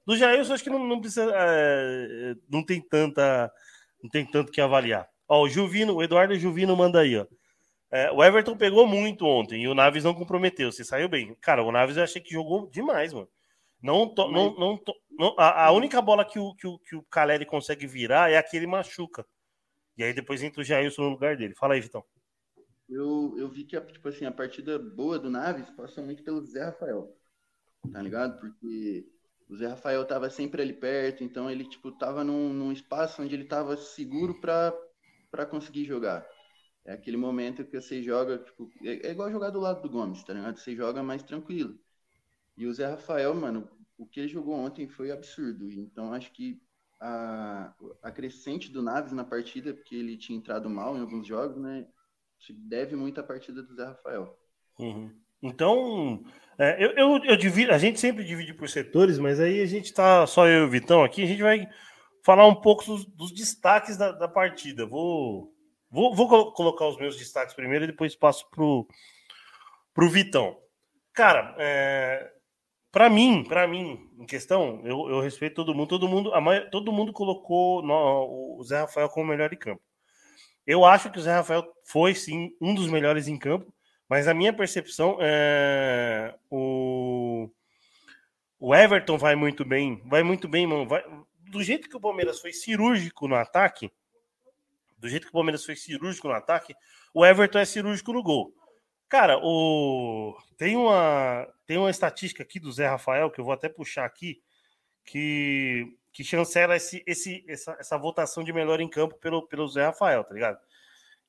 Do 0.07 0.15
Jailson, 0.19 0.53
acho 0.53 0.65
que 0.65 0.69
não, 0.69 0.87
não 0.87 1.01
precisa. 1.01 1.33
É, 1.35 2.35
não 2.47 2.63
tem 2.63 2.79
tanta 2.79 3.51
não 4.03 4.11
tem 4.11 4.25
tanto 4.25 4.53
que 4.53 4.61
avaliar. 4.61 5.09
Ó, 5.29 5.43
o 5.43 5.49
Juvino, 5.49 5.95
o 5.95 6.03
Eduardo 6.03 6.35
Juvino 6.35 6.77
manda 6.77 7.01
aí, 7.01 7.17
ó. 7.17 7.27
É, 7.93 8.11
o 8.13 8.23
Everton 8.23 8.57
pegou 8.57 8.87
muito 8.87 9.27
ontem 9.27 9.63
e 9.63 9.69
o 9.69 9.75
Naves 9.75 10.05
não 10.05 10.15
comprometeu. 10.15 10.71
Você 10.71 10.85
saiu 10.85 11.09
bem. 11.09 11.35
Cara, 11.41 11.63
o 11.63 11.73
Naves 11.73 11.97
eu 11.97 12.05
achei 12.05 12.23
que 12.23 12.33
jogou 12.33 12.69
demais, 12.71 13.13
mano. 13.13 13.29
Não, 13.83 14.13
to, 14.15 14.27
Mas... 14.27 14.33
não, 14.33 14.55
não, 14.59 14.79
to, 14.79 14.95
não 15.11 15.35
a, 15.39 15.67
a, 15.67 15.73
única 15.73 16.01
bola 16.01 16.25
que 16.25 16.39
o, 16.39 16.55
que 16.55 16.67
o, 16.67 16.79
que 16.79 16.95
o 16.95 17.03
Caleri 17.05 17.45
consegue 17.45 17.87
virar 17.87 18.31
é 18.31 18.37
a 18.37 18.43
que 18.43 18.57
ele 18.57 18.67
machuca. 18.67 19.27
E 19.97 20.05
aí 20.05 20.13
depois 20.13 20.43
entra 20.43 20.61
o 20.61 20.65
Jailson 20.65 21.03
no 21.03 21.09
lugar 21.11 21.37
dele. 21.37 21.55
Fala 21.55 21.75
aí, 21.75 21.81
Vitão. 21.81 22.05
Eu, 22.89 23.35
eu 23.37 23.49
vi 23.49 23.65
que 23.65 23.81
tipo 23.81 24.09
assim, 24.09 24.25
a 24.25 24.33
partida 24.33 24.79
boa 24.79 25.19
do 25.19 25.31
Naves 25.31 25.71
passa 25.71 26.03
muito 26.03 26.23
pelo 26.23 26.45
Zé 26.45 26.65
Rafael. 26.65 27.17
Tá 27.93 28.01
ligado? 28.03 28.39
Porque 28.39 29.07
o 29.51 29.57
Zé 29.57 29.67
Rafael 29.67 30.03
estava 30.03 30.31
sempre 30.31 30.63
ali 30.63 30.73
perto, 30.73 31.25
então 31.25 31.51
ele 31.51 31.65
tipo 31.65 31.91
tava 31.91 32.23
num, 32.23 32.53
num 32.53 32.71
espaço 32.71 33.21
onde 33.21 33.35
ele 33.35 33.43
estava 33.43 33.77
seguro 33.77 34.41
para 34.41 35.45
conseguir 35.47 35.85
jogar. 35.85 36.25
É 36.85 36.93
aquele 36.93 37.17
momento 37.17 37.65
que 37.65 37.79
você 37.79 38.01
joga, 38.01 38.39
tipo, 38.39 38.71
é, 38.83 39.09
é, 39.09 39.11
igual 39.11 39.31
jogar 39.31 39.51
do 39.51 39.61
lado 39.61 39.83
do 39.83 39.91
Gomes, 39.91 40.23
tá 40.23 40.33
ligado? 40.33 40.57
Você 40.57 40.75
joga 40.75 41.03
mais 41.03 41.23
tranquilo. 41.25 41.77
E 42.57 42.65
o 42.65 42.73
Zé 42.73 42.87
Rafael, 42.87 43.35
mano, 43.35 43.69
o 43.99 44.07
que 44.07 44.21
ele 44.21 44.29
jogou 44.29 44.55
ontem 44.55 44.89
foi 44.89 45.11
absurdo. 45.11 45.69
Então 45.69 46.13
acho 46.13 46.33
que 46.33 46.63
a, 47.01 47.75
a 48.03 48.11
crescente 48.13 48.71
do 48.71 48.83
Naves 48.83 49.13
na 49.13 49.25
partida, 49.25 49.75
porque 49.75 49.97
ele 49.97 50.17
tinha 50.17 50.39
entrado 50.39 50.71
mal 50.71 50.97
em 50.97 51.01
alguns 51.01 51.27
jogos, 51.27 51.57
né? 51.57 51.89
Se 52.39 52.53
deve 52.53 52.95
muito 52.95 53.21
à 53.21 53.23
partida 53.25 53.63
do 53.63 53.75
Zé 53.75 53.85
Rafael. 53.85 54.39
Uhum. 54.79 55.13
Então, 55.43 56.23
é, 56.59 56.77
eu, 56.85 56.91
eu, 56.91 57.25
eu 57.25 57.37
divido, 57.37 57.73
a 57.73 57.79
gente 57.79 57.99
sempre 57.99 58.25
divide 58.25 58.53
por 58.53 58.69
setores, 58.69 59.19
mas 59.19 59.41
aí 59.41 59.61
a 59.61 59.67
gente 59.67 59.93
tá 59.93 60.27
só 60.27 60.47
eu 60.47 60.65
e 60.65 60.67
o 60.67 60.71
Vitão 60.71 61.03
aqui, 61.03 61.23
a 61.23 61.27
gente 61.27 61.43
vai 61.43 61.67
falar 62.23 62.47
um 62.47 62.55
pouco 62.55 62.85
dos, 62.85 63.05
dos 63.07 63.33
destaques 63.33 63.97
da, 63.97 64.13
da, 64.13 64.29
partida. 64.29 64.87
Vou, 64.87 65.53
vou, 65.91 66.15
vou 66.15 66.53
colocar 66.53 66.87
os 66.87 66.99
meus 66.99 67.17
destaques 67.17 67.55
primeiro 67.55 67.85
e 67.85 67.89
depois 67.89 68.15
passo 68.15 68.49
pro, 68.51 68.87
pro 69.95 70.11
Vitão. 70.11 70.57
Cara, 71.13 71.55
é, 71.59 72.31
para 72.93 73.09
mim, 73.09 73.45
para 73.45 73.67
mim, 73.67 74.11
em 74.19 74.27
questão, 74.27 74.83
eu, 74.85 75.09
eu, 75.09 75.21
respeito 75.21 75.55
todo 75.57 75.75
mundo, 75.75 75.89
todo 75.89 76.09
mundo, 76.09 76.35
a 76.35 76.71
todo 76.71 76.93
mundo 76.93 77.13
colocou 77.13 77.83
no, 77.83 78.59
o 78.59 78.65
Zé 78.65 78.81
Rafael 78.81 79.09
como 79.09 79.27
melhor 79.29 79.53
em 79.53 79.57
campo. 79.57 79.83
Eu 80.67 80.85
acho 80.85 81.11
que 81.11 81.19
o 81.19 81.23
Zé 81.23 81.33
Rafael 81.33 81.65
foi 81.85 82.15
sim 82.15 82.51
um 82.61 82.75
dos 82.75 82.89
melhores 82.89 83.29
em 83.29 83.39
campo. 83.39 83.73
Mas 84.11 84.27
a 84.27 84.35
minha 84.35 84.53
percepção 84.53 85.19
é 85.21 86.35
o, 86.51 87.49
o 88.59 88.75
Everton 88.75 89.17
vai 89.17 89.37
muito 89.37 89.65
bem, 89.65 90.03
vai 90.05 90.25
muito 90.25 90.49
bem, 90.49 90.67
mano. 90.67 90.85
Vai... 90.85 91.05
Do 91.49 91.63
jeito 91.63 91.89
que 91.89 91.97
o 91.97 92.01
Palmeiras 92.01 92.41
foi 92.41 92.53
cirúrgico 92.53 93.29
no 93.29 93.37
ataque, 93.37 93.89
do 94.99 95.09
jeito 95.09 95.27
que 95.27 95.31
o 95.31 95.33
Palmeiras 95.33 95.65
foi 95.65 95.77
cirúrgico 95.77 96.27
no 96.27 96.35
ataque, 96.35 96.75
o 97.15 97.25
Everton 97.25 97.61
é 97.61 97.65
cirúrgico 97.65 98.13
no 98.13 98.21
gol. 98.21 98.53
Cara, 99.09 99.39
o... 99.41 100.37
tem, 100.59 100.77
uma, 100.77 101.47
tem 101.65 101.79
uma 101.79 101.91
estatística 101.91 102.43
aqui 102.43 102.59
do 102.59 102.73
Zé 102.73 102.89
Rafael, 102.89 103.31
que 103.31 103.41
eu 103.41 103.45
vou 103.45 103.55
até 103.55 103.69
puxar 103.69 104.05
aqui, 104.05 104.43
que 105.05 105.97
que 106.13 106.25
chancela 106.25 106.75
esse, 106.75 107.03
esse, 107.07 107.45
essa, 107.47 107.77
essa 107.79 107.97
votação 107.97 108.43
de 108.43 108.53
melhor 108.53 108.81
em 108.81 108.89
campo 108.89 109.15
pelo, 109.19 109.47
pelo 109.47 109.69
Zé 109.69 109.87
Rafael, 109.87 110.25
tá 110.25 110.35
ligado? 110.35 110.59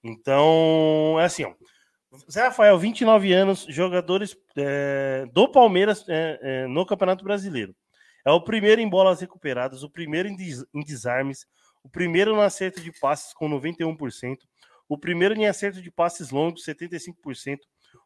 Então, 0.04 1.20
é 1.20 1.26
assim, 1.26 1.44
ó. 1.44 1.54
Zé 2.30 2.44
Rafael, 2.44 2.78
29 2.78 3.32
anos, 3.32 3.66
jogadores 3.70 4.36
é, 4.58 5.26
do 5.32 5.50
Palmeiras 5.50 6.04
é, 6.10 6.40
é, 6.42 6.68
no 6.68 6.86
Campeonato 6.86 7.24
Brasileiro. 7.24 7.74
É 8.26 8.32
o 8.32 8.42
primeiro 8.42 8.82
em 8.82 8.90
bolas 8.90 9.22
recuperadas, 9.22 9.82
o 9.82 9.90
primeiro 9.90 10.28
em, 10.28 10.36
des 10.36 10.64
em 10.74 10.82
desarmes, 10.82 11.48
o 11.84 11.90
primeiro 11.90 12.36
no 12.36 12.42
acerto 12.42 12.82
de 12.82 12.92
passes 13.00 13.34
com 13.34 13.50
91%, 13.50 14.38
o 14.90 14.98
primeiro 14.98 15.36
em 15.36 15.48
acerto 15.48 15.82
de 15.82 15.90
passes 15.90 16.32
longos, 16.32 16.66
75%, 16.66 17.60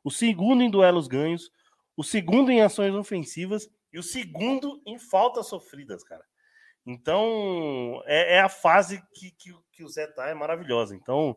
o 0.03 0.11
segundo 0.11 0.61
em 0.61 0.69
duelos 0.69 1.07
ganhos, 1.07 1.49
o 1.97 2.03
segundo 2.03 2.51
em 2.51 2.61
ações 2.61 2.93
ofensivas 2.93 3.67
e 3.91 3.97
o 3.97 4.03
segundo 4.03 4.81
em 4.85 4.99
faltas 4.99 5.47
sofridas, 5.47 6.03
cara. 6.03 6.23
Então, 6.85 8.03
é, 8.05 8.35
é 8.35 8.39
a 8.39 8.49
fase 8.49 9.01
que, 9.13 9.31
que, 9.31 9.55
que, 9.71 9.83
o 9.83 9.89
Zé 9.89 10.05
tá, 10.07 10.27
é 10.27 10.35
maravilhosa. 10.35 10.95
Então, 10.95 11.35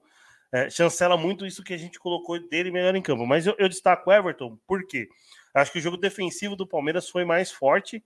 é, 0.52 0.70
chancela 0.70 1.16
muito 1.16 1.46
isso 1.46 1.62
que 1.62 1.74
a 1.74 1.78
gente 1.78 1.98
colocou 1.98 2.38
dele 2.48 2.70
melhor 2.70 2.94
em 2.96 3.02
campo. 3.02 3.26
Mas 3.26 3.46
eu, 3.46 3.54
eu 3.58 3.68
destaco 3.68 4.10
o 4.10 4.12
Everton, 4.12 4.58
por 4.66 4.86
quê? 4.86 5.08
Acho 5.54 5.72
que 5.72 5.78
o 5.78 5.82
jogo 5.82 5.96
defensivo 5.96 6.56
do 6.56 6.66
Palmeiras 6.66 7.08
foi 7.08 7.24
mais 7.24 7.50
forte. 7.50 8.02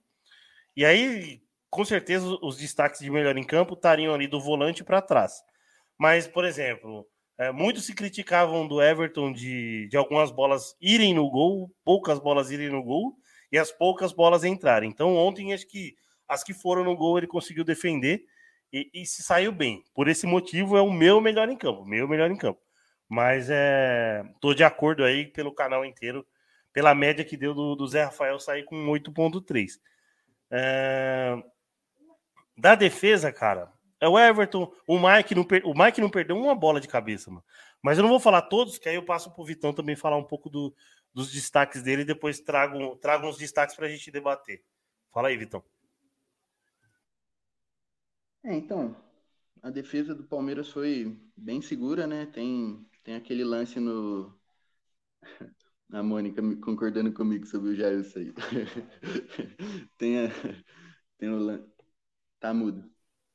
E 0.75 0.85
aí, 0.85 1.41
com 1.69 1.85
certeza, 1.85 2.25
os 2.41 2.57
destaques 2.57 2.99
de 2.99 3.09
melhor 3.09 3.37
em 3.37 3.43
campo 3.43 3.73
estariam 3.73 4.13
ali 4.13 4.27
do 4.27 4.41
volante 4.41 4.83
para 4.83 5.01
trás. 5.01 5.41
Mas, 5.97 6.27
por 6.27 6.45
exemplo, 6.45 7.07
é, 7.37 7.51
muitos 7.51 7.85
se 7.85 7.93
criticavam 7.93 8.67
do 8.67 8.81
Everton 8.81 9.31
de, 9.31 9.87
de 9.87 9.97
algumas 9.97 10.31
bolas 10.31 10.75
irem 10.81 11.13
no 11.13 11.29
gol, 11.29 11.71
poucas 11.83 12.19
bolas 12.19 12.51
irem 12.51 12.69
no 12.69 12.83
gol 12.83 13.15
e 13.51 13.57
as 13.57 13.71
poucas 13.71 14.11
bolas 14.11 14.43
entrarem. 14.43 14.89
Então, 14.89 15.15
ontem, 15.15 15.53
acho 15.53 15.67
que 15.67 15.95
as 16.27 16.43
que 16.43 16.53
foram 16.53 16.83
no 16.83 16.95
gol 16.95 17.17
ele 17.17 17.27
conseguiu 17.27 17.63
defender 17.63 18.25
e, 18.73 18.89
e, 18.93 19.05
se 19.05 19.21
saiu 19.21 19.51
bem. 19.51 19.83
Por 19.93 20.07
esse 20.07 20.25
motivo, 20.25 20.75
é 20.75 20.81
o 20.81 20.91
meu 20.91 21.21
melhor 21.21 21.47
em 21.47 21.55
campo. 21.55 21.85
Meu 21.85 22.07
melhor 22.07 22.31
em 22.31 22.35
campo. 22.35 22.59
Mas 23.07 23.47
é, 23.49 24.23
tô 24.41 24.53
de 24.53 24.63
acordo 24.63 25.03
aí 25.03 25.27
pelo 25.27 25.53
canal 25.53 25.85
inteiro, 25.85 26.25
pela 26.73 26.95
média 26.95 27.23
que 27.23 27.37
deu 27.37 27.53
do, 27.53 27.75
do 27.75 27.87
Zé 27.87 28.05
Rafael 28.05 28.39
sair 28.39 28.63
com 28.63 28.75
8,3. 28.87 29.79
É, 30.49 31.35
da 32.57 32.73
defesa, 32.73 33.31
cara, 33.31 33.71
é 34.01 34.07
o 34.07 34.17
Everton, 34.17 34.73
o 34.87 34.99
Mike 34.99 35.35
não, 35.35 35.43
per... 35.43 35.61
o 35.65 35.73
Mike 35.73 36.01
não 36.01 36.09
perdeu 36.09 36.37
uma 36.37 36.55
bola 36.55 36.81
de 36.81 36.87
cabeça, 36.87 37.29
mano. 37.29 37.45
Mas 37.81 37.97
eu 37.97 38.01
não 38.01 38.09
vou 38.09 38.19
falar 38.19 38.41
todos, 38.43 38.77
que 38.77 38.89
aí 38.89 38.95
eu 38.95 39.05
passo 39.05 39.31
pro 39.33 39.45
Vitão 39.45 39.73
também 39.73 39.95
falar 39.95 40.17
um 40.17 40.23
pouco 40.23 40.49
do, 40.49 40.73
dos 41.13 41.31
destaques 41.31 41.83
dele 41.83 42.01
e 42.01 42.05
depois 42.05 42.39
trago, 42.39 42.95
trago 42.97 43.27
uns 43.27 43.37
destaques 43.37 43.75
pra 43.75 43.87
gente 43.87 44.09
debater. 44.09 44.63
Fala 45.11 45.27
aí, 45.27 45.37
Vitão. 45.37 45.63
É, 48.43 48.55
então, 48.55 48.95
a 49.61 49.69
defesa 49.69 50.13
do 50.13 50.23
Palmeiras 50.23 50.69
foi 50.69 51.17
bem 51.37 51.61
segura, 51.61 52.05
né? 52.05 52.25
Tem, 52.27 52.85
tem 53.03 53.15
aquele 53.15 53.43
lance 53.43 53.79
no. 53.79 54.33
A 55.91 56.01
Mônica 56.01 56.41
concordando 56.63 57.13
comigo 57.13 57.45
sobre 57.45 57.69
o 57.69 57.75
Jailson 57.75 58.19
aí. 58.19 58.33
tem, 59.97 60.25
a, 60.25 60.29
tem 61.19 61.29
o 61.29 61.37
lance. 61.37 61.69
Tá 62.39 62.53
mudo. 62.53 62.83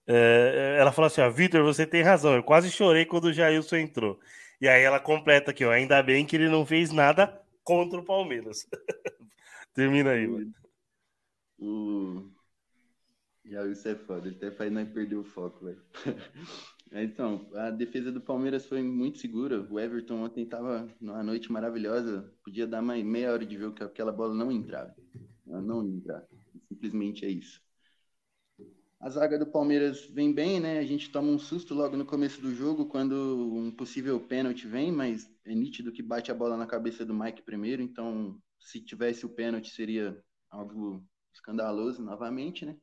É, 0.07 0.77
ela 0.79 0.91
falou 0.93 1.07
assim: 1.07 1.21
ó, 1.21 1.31
Vitor, 1.31 1.63
você 1.63 1.87
tem 1.87 2.03
razão. 2.03 2.35
Eu 2.35 2.43
quase 2.43 2.71
chorei 2.71 3.05
quando 3.07 3.27
o 3.27 3.33
Jailson 3.33 3.77
entrou. 3.77 4.19
E 4.61 4.67
aí 4.69 4.83
ela 4.83 4.99
completa 4.99 5.51
aqui, 5.53 5.65
ó. 5.65 5.71
Ainda 5.71 6.03
bem 6.03 6.27
que 6.27 6.35
ele 6.37 6.49
não 6.49 6.67
fez 6.67 6.91
nada 6.91 7.41
contra 7.63 8.01
o 8.01 8.05
Palmeiras. 8.05 8.67
Termina 9.75 10.11
aí, 10.11 10.27
mano. 10.27 10.53
O, 11.59 12.31
já 13.49 13.67
isso 13.67 13.89
é 13.89 13.95
foda, 13.95 14.29
até 14.29 14.51
faz 14.51 14.71
nós 14.71 14.89
perder 14.89 15.17
o 15.17 15.25
foco, 15.25 15.65
velho. 15.65 15.83
então, 16.93 17.49
a 17.55 17.71
defesa 17.71 18.13
do 18.13 18.21
Palmeiras 18.21 18.67
foi 18.67 18.83
muito 18.83 19.19
segura. 19.19 19.67
O 19.71 19.81
Everton 19.81 20.25
ontem 20.25 20.45
tava 20.45 20.87
numa 21.01 21.23
noite 21.23 21.51
maravilhosa. 21.51 22.31
Podia 22.45 22.67
dar 22.67 22.83
mais 22.83 23.05
meia 23.05 23.33
hora 23.33 23.47
de 23.47 23.57
jogo 23.57 23.75
que 23.75 23.83
aquela 23.83 24.13
bola 24.13 24.35
não 24.35 24.53
entrava. 24.53 24.95
Ela 25.47 25.63
não 25.63 25.83
entrava. 25.87 26.29
Simplesmente 26.69 27.25
é 27.25 27.31
isso. 27.31 27.61
A 29.01 29.09
zaga 29.11 29.39
do 29.39 29.47
Palmeiras 29.47 30.05
vem 30.07 30.33
bem, 30.35 30.59
né? 30.59 30.81
A 30.81 30.85
gente 30.85 31.11
toma 31.11 31.31
um 31.31 31.39
susto 31.39 31.73
logo 31.73 31.97
no 31.97 32.05
começo 32.05 32.41
do 32.43 32.53
jogo 32.53 32.87
quando 32.87 33.15
um 33.55 33.71
possível 33.71 34.19
pênalti 34.19 34.67
vem, 34.67 34.91
mas 34.91 35.31
é 35.45 35.55
nítido 35.55 35.93
que 35.93 36.03
bate 36.03 36.33
a 36.33 36.35
bola 36.35 36.57
na 36.57 36.67
cabeça 36.67 37.05
do 37.05 37.15
Mike 37.15 37.43
primeiro. 37.43 37.81
Então, 37.81 38.37
se 38.59 38.81
tivesse 38.81 39.25
o 39.25 39.29
pênalti, 39.29 39.71
seria 39.71 40.21
algo 40.51 41.07
escandaloso 41.33 42.03
novamente, 42.03 42.67
né? 42.67 42.77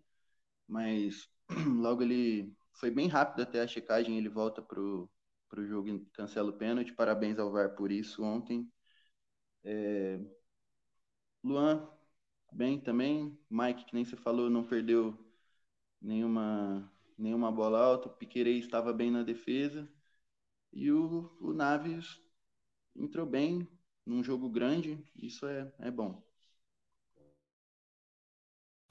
Mas 0.67 1.29
logo 1.79 2.03
ele 2.03 2.53
foi 2.73 2.91
bem 2.91 3.07
rápido 3.07 3.41
até 3.43 3.61
a 3.61 3.67
checagem, 3.67 4.17
ele 4.17 4.29
volta 4.29 4.61
pro, 4.61 5.09
pro 5.49 5.65
jogo 5.65 5.89
e 5.89 5.99
cancela 6.13 6.49
o 6.49 6.57
pênalti. 6.57 6.93
Parabéns 6.93 7.39
ao 7.39 7.51
VAR 7.51 7.75
por 7.75 7.91
isso 7.91 8.23
ontem. 8.23 8.69
É... 9.63 10.19
Luan, 11.43 11.87
bem 12.51 12.79
também. 12.79 13.37
Mike, 13.49 13.85
que 13.85 13.93
nem 13.93 14.03
você 14.05 14.15
falou, 14.17 14.49
não 14.49 14.63
perdeu 14.63 15.17
nenhuma, 16.01 16.91
nenhuma 17.17 17.51
bola 17.51 17.79
alta. 17.79 18.09
O 18.09 18.39
estava 18.49 18.93
bem 18.93 19.11
na 19.11 19.23
defesa. 19.23 19.87
E 20.73 20.91
o, 20.91 21.31
o 21.41 21.53
Naves 21.53 22.19
entrou 22.95 23.25
bem 23.25 23.67
num 24.05 24.23
jogo 24.23 24.49
grande. 24.49 25.03
Isso 25.15 25.45
é, 25.47 25.71
é 25.79 25.91
bom. 25.91 26.24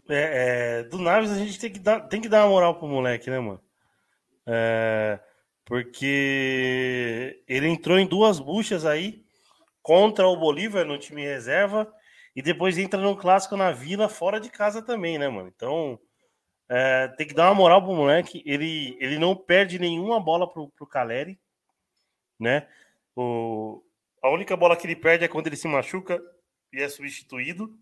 É, 0.09 0.81
é, 0.81 0.83
do 0.85 0.99
Naves 0.99 1.31
a 1.31 1.39
gente 1.39 1.59
tem 1.59 1.73
que, 1.73 1.79
dar, 1.79 2.01
tem 2.01 2.21
que 2.21 2.29
dar 2.29 2.45
uma 2.45 2.51
moral 2.51 2.79
pro 2.79 2.87
moleque, 2.87 3.31
né, 3.31 3.39
mano? 3.39 3.61
É, 4.47 5.19
porque 5.65 7.43
ele 7.49 7.69
entrou 7.69 7.99
em 7.99 8.07
duas 8.07 8.39
buchas 8.39 8.85
aí 8.85 9.25
contra 9.83 10.27
o 10.27 10.37
Bolívar 10.37 10.85
no 10.85 10.99
time 10.99 11.23
reserva 11.23 11.91
e 12.37 12.43
depois 12.43 12.77
entra 12.77 13.01
no 13.01 13.17
clássico 13.17 13.57
na 13.57 13.71
Vila 13.71 14.09
fora 14.09 14.39
de 14.39 14.51
casa 14.51 14.83
também, 14.83 15.19
né, 15.19 15.29
mano? 15.29 15.51
Então 15.55 15.99
é, 16.69 17.09
tem 17.09 17.27
que 17.27 17.35
dar 17.35 17.49
uma 17.49 17.55
moral 17.55 17.83
pro 17.83 17.95
moleque. 17.95 18.43
Ele, 18.45 18.97
ele 19.01 19.19
não 19.19 19.35
perde 19.35 19.79
nenhuma 19.79 20.21
bola 20.21 20.51
pro, 20.51 20.69
pro 20.71 20.87
Caleri, 20.87 21.41
né? 22.39 22.69
O, 23.17 23.83
a 24.23 24.29
única 24.31 24.57
bola 24.57 24.77
que 24.77 24.87
ele 24.87 24.97
perde 24.97 25.25
é 25.25 25.29
quando 25.29 25.47
ele 25.47 25.57
se 25.57 25.69
machuca 25.69 26.21
e 26.73 26.81
é 26.81 26.89
substituído. 26.89 27.79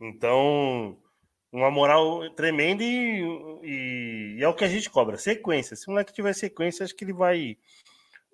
Então 0.00 0.98
uma 1.52 1.70
moral 1.70 2.28
tremenda 2.30 2.82
e, 2.82 3.22
e, 3.62 4.36
e, 4.38 4.42
é 4.42 4.48
o 4.48 4.54
que 4.54 4.64
a 4.64 4.68
gente 4.68 4.90
cobra. 4.90 5.16
Sequência. 5.16 5.76
Se 5.76 5.88
o 5.88 5.90
moleque 5.90 6.12
tiver 6.12 6.32
sequência, 6.34 6.84
acho 6.84 6.94
que 6.94 7.04
ele 7.04 7.12
vai, 7.12 7.56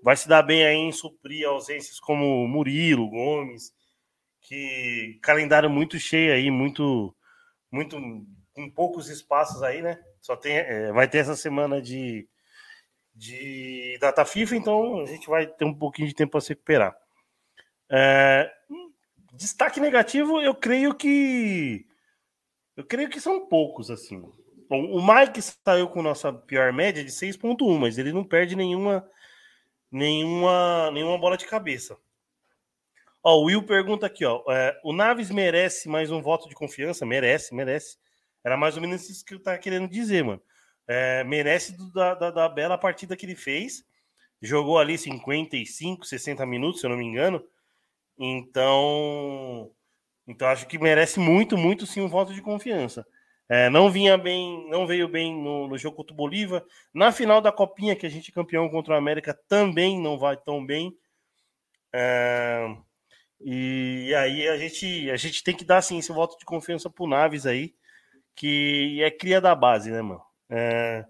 vai 0.03 0.17
se 0.17 0.29
dar 0.29 0.43
bem 0.43 0.65
aí 0.65 0.77
em 0.77 0.93
suprir 0.93 1.47
ausências 1.49 2.01
como 2.01 2.47
Murilo, 2.49 3.09
Gomes, 3.09 3.73
que 4.41 5.19
calendário 5.23 5.71
muito 5.71 5.99
cheio 5.99 6.33
aí, 6.33 6.51
muito, 6.51 7.15
muito 7.71 7.97
com 8.53 8.71
poucos 8.71 9.09
espaços 9.09 9.63
aí, 9.63 9.81
né? 9.81 9.99
Só 10.21 10.37
tem, 10.37 10.57
é, 10.57 10.93
vai 10.93 11.09
ter 11.09 11.19
essa 11.19 11.37
semana 11.37 11.81
de, 11.81 12.29
de 13.15 13.97
data 14.01 14.25
FIFA, 14.25 14.57
então 14.57 15.01
a 15.01 15.07
gente 15.07 15.29
vai 15.29 15.47
ter 15.47 15.65
um 15.65 15.75
pouquinho 15.75 16.09
de 16.09 16.15
tempo 16.15 16.33
para 16.33 16.41
se 16.41 16.51
recuperar. 16.51 16.97
É, 17.91 18.51
destaque 19.35 19.81
negativo, 19.81 20.41
eu 20.41 20.55
creio 20.55 20.95
que 20.95 21.87
eu 22.77 22.85
creio 22.85 23.09
que 23.09 23.21
são 23.21 23.47
poucos, 23.47 23.91
assim. 23.91 24.21
Bom, 24.69 24.87
o 24.91 25.07
Mike 25.07 25.41
saiu 25.43 25.89
com 25.89 26.03
nossa 26.03 26.33
pior 26.33 26.73
média 26.73 27.05
de 27.05 27.11
6.1, 27.11 27.79
mas 27.79 27.99
ele 27.99 28.13
não 28.13 28.25
perde 28.25 28.57
nenhuma, 28.57 29.09
nenhuma, 29.91 30.91
nenhuma 30.91 31.19
bola 31.19 31.37
de 31.37 31.47
cabeça. 31.47 31.97
Ó, 33.23 33.39
o 33.39 33.45
Will 33.45 33.63
pergunta 33.63 34.07
aqui, 34.07 34.25
ó. 34.25 34.43
É, 34.51 34.79
o 34.85 34.93
Naves 34.93 35.31
merece 35.31 35.89
mais 35.89 36.11
um 36.11 36.21
voto 36.21 36.49
de 36.49 36.55
confiança? 36.55 37.07
Merece, 37.07 37.55
merece. 37.55 37.97
Era 38.45 38.57
mais 38.57 38.77
ou 38.77 38.83
menos 38.83 39.09
isso 39.09 39.25
que 39.25 39.35
eu 39.35 39.43
tava 39.43 39.57
querendo 39.59 39.89
dizer, 39.89 40.23
mano. 40.23 40.43
É, 40.87 41.25
merece 41.25 41.75
da, 41.95 42.15
da, 42.15 42.31
da, 42.31 42.49
bela 42.49 42.77
partida 42.77 43.17
que 43.17 43.25
ele 43.25 43.35
fez. 43.35 43.83
Jogou 44.43 44.79
ali 44.79 44.99
55, 44.99 46.05
60 46.05 46.45
minutos, 46.45 46.81
se 46.81 46.87
eu 46.87 46.91
não 46.91 46.99
me 46.99 47.05
engano. 47.05 47.43
Então, 48.19 49.71
então 50.27 50.49
acho 50.49 50.67
que 50.67 50.79
merece 50.79 51.21
muito, 51.21 51.57
muito 51.57 51.87
sim 51.87 52.01
um 52.01 52.09
voto 52.09 52.33
de 52.33 52.43
confiança. 52.43 53.07
É, 53.49 53.69
não 53.69 53.91
vinha 53.91 54.17
bem, 54.17 54.69
não 54.71 54.87
veio 54.87 55.07
bem 55.07 55.35
no, 55.35 55.69
no, 55.69 55.77
jogo 55.77 55.97
contra 55.97 56.15
o 56.15 56.17
Bolívar. 56.17 56.65
Na 56.95 57.13
final 57.13 57.41
da 57.41 57.53
Copinha, 57.53 57.95
que 57.95 58.07
a 58.07 58.09
gente 58.09 58.31
é 58.31 58.35
campeão 58.35 58.69
contra 58.71 58.95
o 58.95 58.97
América, 58.97 59.39
também 59.49 60.01
não 60.01 60.19
vai 60.19 60.37
tão 60.37 60.65
bem. 60.65 60.97
É, 61.93 62.75
e, 63.41 64.15
aí 64.17 64.49
a 64.49 64.57
gente, 64.57 65.11
a 65.11 65.17
gente 65.17 65.45
tem 65.45 65.55
que 65.55 65.65
dar 65.65 65.83
sim 65.83 65.99
esse 65.99 66.11
voto 66.13 66.39
de 66.39 66.45
confiança 66.47 66.89
pro 66.89 67.07
Naves 67.07 67.45
aí, 67.45 67.75
que 68.35 69.03
é 69.03 69.11
cria 69.11 69.41
da 69.41 69.55
base, 69.55 69.91
né, 69.91 70.01
mano? 70.01 70.23
É, 70.49 71.05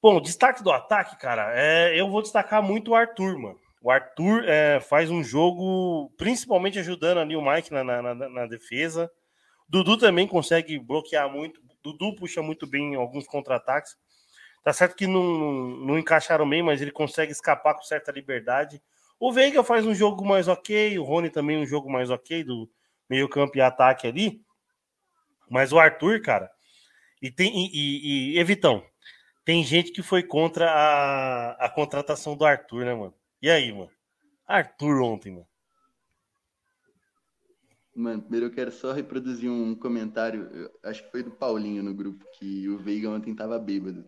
bom, 0.00 0.20
destaque 0.20 0.62
do 0.62 0.70
ataque, 0.70 1.18
cara, 1.18 1.52
é, 1.54 1.98
eu 2.00 2.08
vou 2.08 2.22
destacar 2.22 2.62
muito 2.62 2.92
o 2.92 2.94
Arthur, 2.94 3.36
mano. 3.38 3.61
O 3.82 3.90
Arthur 3.90 4.44
é, 4.46 4.78
faz 4.80 5.10
um 5.10 5.24
jogo, 5.24 6.12
principalmente 6.16 6.78
ajudando 6.78 7.18
ali 7.18 7.34
o 7.34 7.42
Mike 7.42 7.72
na, 7.72 7.82
na, 7.82 8.00
na, 8.00 8.28
na 8.28 8.46
defesa. 8.46 9.10
Dudu 9.68 9.98
também 9.98 10.28
consegue 10.28 10.78
bloquear 10.78 11.28
muito, 11.28 11.60
Dudu 11.82 12.14
puxa 12.14 12.40
muito 12.40 12.64
bem 12.64 12.94
alguns 12.94 13.26
contra-ataques. 13.26 13.96
Tá 14.62 14.72
certo 14.72 14.94
que 14.94 15.08
não, 15.08 15.22
não 15.84 15.98
encaixaram 15.98 16.48
bem, 16.48 16.62
mas 16.62 16.80
ele 16.80 16.92
consegue 16.92 17.32
escapar 17.32 17.74
com 17.74 17.82
certa 17.82 18.12
liberdade. 18.12 18.80
O 19.18 19.32
Veiga 19.32 19.64
faz 19.64 19.84
um 19.84 19.94
jogo 19.94 20.24
mais 20.24 20.46
ok, 20.46 20.96
o 20.96 21.02
Rony 21.02 21.28
também 21.28 21.58
um 21.58 21.66
jogo 21.66 21.90
mais 21.90 22.08
ok, 22.08 22.44
do 22.44 22.70
meio 23.10 23.28
campo 23.28 23.56
e 23.56 23.60
ataque 23.60 24.06
ali. 24.06 24.40
Mas 25.50 25.72
o 25.72 25.78
Arthur, 25.80 26.22
cara, 26.22 26.48
e 27.20 27.32
tem 27.32 27.52
e, 27.52 27.70
e, 27.72 28.34
e 28.34 28.38
Evitão, 28.38 28.84
tem 29.44 29.64
gente 29.64 29.90
que 29.90 30.02
foi 30.02 30.22
contra 30.22 30.70
a, 30.70 31.66
a 31.66 31.68
contratação 31.68 32.36
do 32.36 32.44
Arthur, 32.44 32.84
né, 32.84 32.94
mano? 32.94 33.14
E 33.42 33.50
aí, 33.50 33.72
mano? 33.72 33.90
Arthur 34.46 35.02
ontem, 35.02 35.32
mano. 35.32 35.48
Mano, 37.92 38.22
primeiro 38.22 38.46
eu 38.46 38.52
quero 38.52 38.70
só 38.70 38.92
reproduzir 38.92 39.50
um 39.50 39.74
comentário, 39.74 40.48
acho 40.84 41.02
que 41.02 41.10
foi 41.10 41.24
do 41.24 41.32
Paulinho 41.32 41.82
no 41.82 41.92
grupo, 41.92 42.24
que 42.38 42.68
o 42.68 42.78
Veiga 42.78 43.10
ontem 43.10 43.34
tava 43.34 43.58
bêbado. 43.58 44.06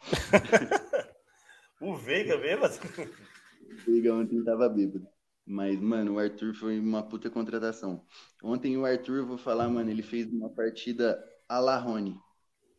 o 1.80 1.94
Veiga 1.94 2.38
bêbado? 2.38 2.74
O 3.70 3.76
Veiga 3.84 4.14
ontem 4.14 4.42
tava 4.42 4.70
bêbado. 4.70 5.06
Mas, 5.44 5.78
mano, 5.78 6.14
o 6.14 6.18
Arthur 6.18 6.54
foi 6.54 6.80
uma 6.80 7.02
puta 7.02 7.28
contratação. 7.28 8.02
Ontem 8.42 8.76
o 8.78 8.86
Arthur, 8.86 9.18
eu 9.18 9.26
vou 9.26 9.36
falar, 9.36 9.68
mano, 9.68 9.90
ele 9.90 10.02
fez 10.02 10.32
uma 10.32 10.48
partida 10.48 11.22
a 11.46 11.58
la 11.60 11.76
Rony. 11.76 12.18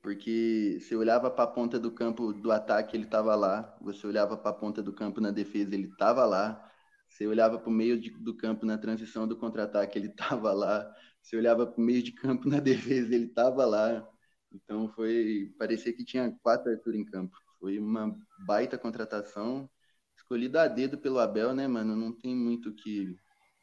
Porque 0.03 0.79
você 0.81 0.95
olhava 0.97 1.31
para 1.31 1.45
a 1.45 1.47
ponta 1.47 1.79
do 1.79 1.89
campo 1.91 2.33
do 2.33 2.51
ataque, 2.51 2.97
ele 2.97 3.05
tava 3.07 3.35
lá. 3.35 3.77
Você 3.81 4.05
olhava 4.05 4.37
para 4.37 4.51
a 4.51 4.53
ponta 4.53 4.83
do 4.83 4.93
campo 4.93 5.21
na 5.21 5.31
defesa, 5.31 5.73
ele 5.75 5.87
tava 5.97 6.25
lá. 6.25 6.69
Você 7.07 7.25
olhava 7.25 7.57
para 7.59 7.69
o 7.69 7.71
meio 7.73 7.99
de, 7.99 8.09
do 8.11 8.35
campo 8.35 8.65
na 8.65 8.77
transição 8.77 9.27
do 9.27 9.37
contra-ataque, 9.37 9.97
ele 9.97 10.09
estava 10.11 10.51
lá. 10.53 10.93
Você 11.21 11.37
olhava 11.37 11.65
para 11.65 11.79
o 11.81 11.85
meio 11.85 12.03
de 12.03 12.11
campo 12.11 12.49
na 12.49 12.59
defesa, 12.59 13.15
ele 13.15 13.27
estava 13.27 13.65
lá. 13.65 14.05
Então 14.51 14.89
foi. 14.89 15.53
Parecia 15.57 15.93
que 15.93 16.03
tinha 16.03 16.31
quatro 16.43 16.71
Arthur 16.71 16.95
em 16.95 17.05
campo. 17.05 17.37
Foi 17.59 17.79
uma 17.79 18.13
baita 18.45 18.77
contratação. 18.77 19.69
Escolhida 20.17 20.63
a 20.63 20.67
dedo 20.67 20.97
pelo 20.97 21.19
Abel, 21.19 21.53
né, 21.53 21.67
mano? 21.67 21.95
Não 21.95 22.11
tem 22.11 22.35
muito 22.35 22.69
o 22.69 22.75
que, 22.75 23.15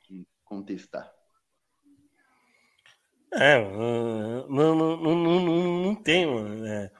que 0.06 0.26
contestar. 0.44 1.19
É, 3.32 3.58
não, 4.48 4.74
não, 4.74 4.96
não, 4.96 5.40
não, 5.84 5.94
tem, 5.94 6.26
mano. 6.26 6.66
É. 6.66 6.90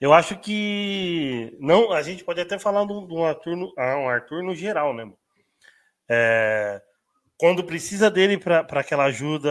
Eu 0.00 0.12
acho 0.12 0.38
que. 0.38 1.56
não 1.60 1.92
A 1.92 2.02
gente 2.02 2.24
pode 2.24 2.40
até 2.40 2.58
falar 2.58 2.84
do, 2.84 3.06
do 3.06 3.24
Arthur, 3.24 3.56
no, 3.56 3.72
ah, 3.76 3.96
um 3.96 4.08
Arthur 4.08 4.42
no 4.42 4.54
geral, 4.54 4.94
né, 4.94 5.04
mano? 5.04 5.18
É, 6.08 6.80
quando 7.38 7.64
precisa 7.64 8.10
dele 8.10 8.38
para 8.38 8.60
aquela 8.60 9.04
ajuda 9.04 9.50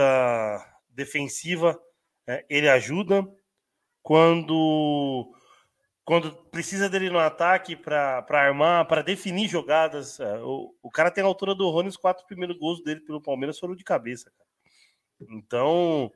defensiva, 0.90 1.80
é, 2.26 2.44
ele 2.48 2.68
ajuda. 2.68 3.26
Quando, 4.02 5.30
quando 6.04 6.34
precisa 6.50 6.88
dele 6.88 7.10
no 7.10 7.18
ataque 7.18 7.76
para 7.76 8.24
armar, 8.30 8.86
para 8.86 9.02
definir 9.02 9.46
jogadas, 9.46 10.18
o, 10.42 10.74
o 10.82 10.90
cara 10.90 11.10
tem 11.10 11.22
a 11.22 11.26
altura 11.26 11.54
do 11.54 11.68
Rony, 11.68 11.88
os 11.88 11.98
quatro 11.98 12.26
primeiros 12.26 12.58
gols 12.58 12.82
dele 12.82 13.00
pelo 13.00 13.20
Palmeiras 13.20 13.58
foram 13.58 13.76
de 13.76 13.84
cabeça. 13.84 14.30
Cara. 14.30 14.50
Então, 15.30 16.10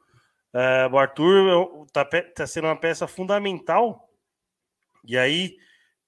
é, 0.55 0.87
o 0.90 0.99
Arthur 0.99 1.85
está 1.87 2.05
tá 2.05 2.47
sendo 2.47 2.69
uma 2.69 2.77
peça 2.77 3.07
fundamental. 3.07 4.09
E 5.05 5.19
aí, 5.19 5.59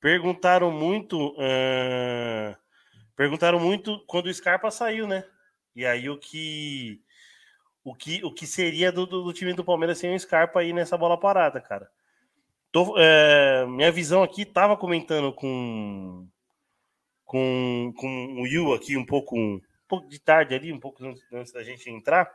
perguntaram 0.00 0.70
muito. 0.70 1.32
Uh, 1.32 2.56
Perguntaram 3.16 3.58
muito 3.58 3.98
quando 4.06 4.26
o 4.26 4.34
Scarpa 4.34 4.70
saiu, 4.70 5.08
né? 5.08 5.24
E 5.74 5.86
aí 5.86 6.08
o 6.10 6.18
que 6.18 7.00
o 7.82 7.94
que, 7.94 8.22
o 8.22 8.32
que 8.32 8.46
seria 8.46 8.92
do, 8.92 9.06
do, 9.06 9.24
do 9.24 9.32
time 9.32 9.54
do 9.54 9.64
Palmeiras 9.64 9.98
sem 9.98 10.14
o 10.14 10.20
Scarpa 10.20 10.60
aí 10.60 10.72
nessa 10.72 10.98
bola 10.98 11.18
parada, 11.18 11.60
cara. 11.60 11.88
Tô, 12.70 12.94
é, 12.98 13.64
minha 13.66 13.90
visão 13.90 14.22
aqui 14.22 14.44
tava 14.44 14.76
comentando 14.76 15.32
com 15.32 16.28
com, 17.24 17.92
com 17.96 18.42
o 18.42 18.46
Yu 18.46 18.74
aqui 18.74 18.96
um 18.96 19.06
pouco 19.06 19.34
um 19.36 19.60
pouco 19.88 20.08
de 20.08 20.18
tarde 20.20 20.54
ali, 20.54 20.72
um 20.72 20.80
pouco 20.80 21.02
antes 21.32 21.52
da 21.52 21.62
gente 21.62 21.88
entrar, 21.88 22.30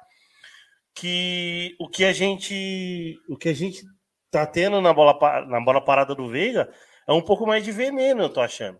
que 0.93 1.75
o 1.80 1.89
que 1.89 2.06
a 2.06 2.13
gente 2.13 3.19
o 3.27 3.38
que 3.38 3.49
a 3.49 3.54
gente 3.54 3.84
tá 4.30 4.45
tendo 4.45 4.82
na 4.82 4.93
bola 4.93 5.45
na 5.47 5.62
bola 5.62 5.84
parada 5.84 6.13
do 6.15 6.30
Veiga 6.30 6.71
é 7.08 7.13
um 7.13 7.21
pouco 7.21 7.45
mais 7.45 7.63
de 7.63 7.71
veneno, 7.71 8.23
eu 8.23 8.30
tô 8.30 8.41
achando. 8.41 8.80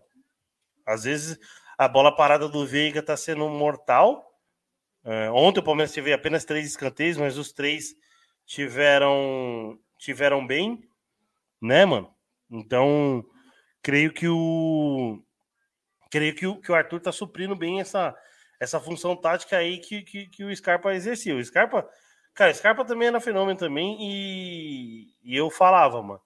Às 0.86 1.04
vezes 1.04 1.38
a 1.78 1.88
bola 1.88 2.14
parada 2.14 2.48
do 2.48 2.66
Veiga 2.66 3.00
está 3.00 3.16
sendo 3.16 3.48
mortal. 3.48 4.30
É, 5.04 5.30
ontem 5.30 5.60
o 5.60 5.64
Palmeiras 5.64 5.92
teve 5.92 6.12
apenas 6.12 6.44
três 6.44 6.66
escanteios, 6.66 7.16
mas 7.16 7.36
os 7.36 7.52
três 7.52 7.94
tiveram 8.46 9.78
tiveram 9.98 10.46
bem, 10.46 10.82
né, 11.60 11.84
mano? 11.84 12.12
Então, 12.50 13.24
creio 13.82 14.12
que 14.12 14.28
o 14.28 15.22
creio 16.10 16.34
que 16.34 16.46
o, 16.46 16.60
que 16.60 16.70
o 16.70 16.74
Arthur 16.74 17.00
tá 17.00 17.10
suprindo 17.10 17.56
bem 17.56 17.80
essa, 17.80 18.14
essa 18.60 18.78
função 18.78 19.16
tática 19.16 19.56
aí 19.56 19.78
que, 19.78 20.02
que, 20.02 20.26
que 20.26 20.44
o 20.44 20.54
Scarpa 20.54 20.94
exercia. 20.94 21.34
O 21.34 21.42
Scarpa, 21.42 21.88
cara, 22.34 22.54
Scarpa 22.54 22.84
também 22.84 23.08
era 23.08 23.20
fenômeno 23.20 23.58
também 23.58 23.96
e, 24.00 25.14
e 25.22 25.36
eu 25.36 25.50
falava, 25.50 26.02
mano. 26.02 26.20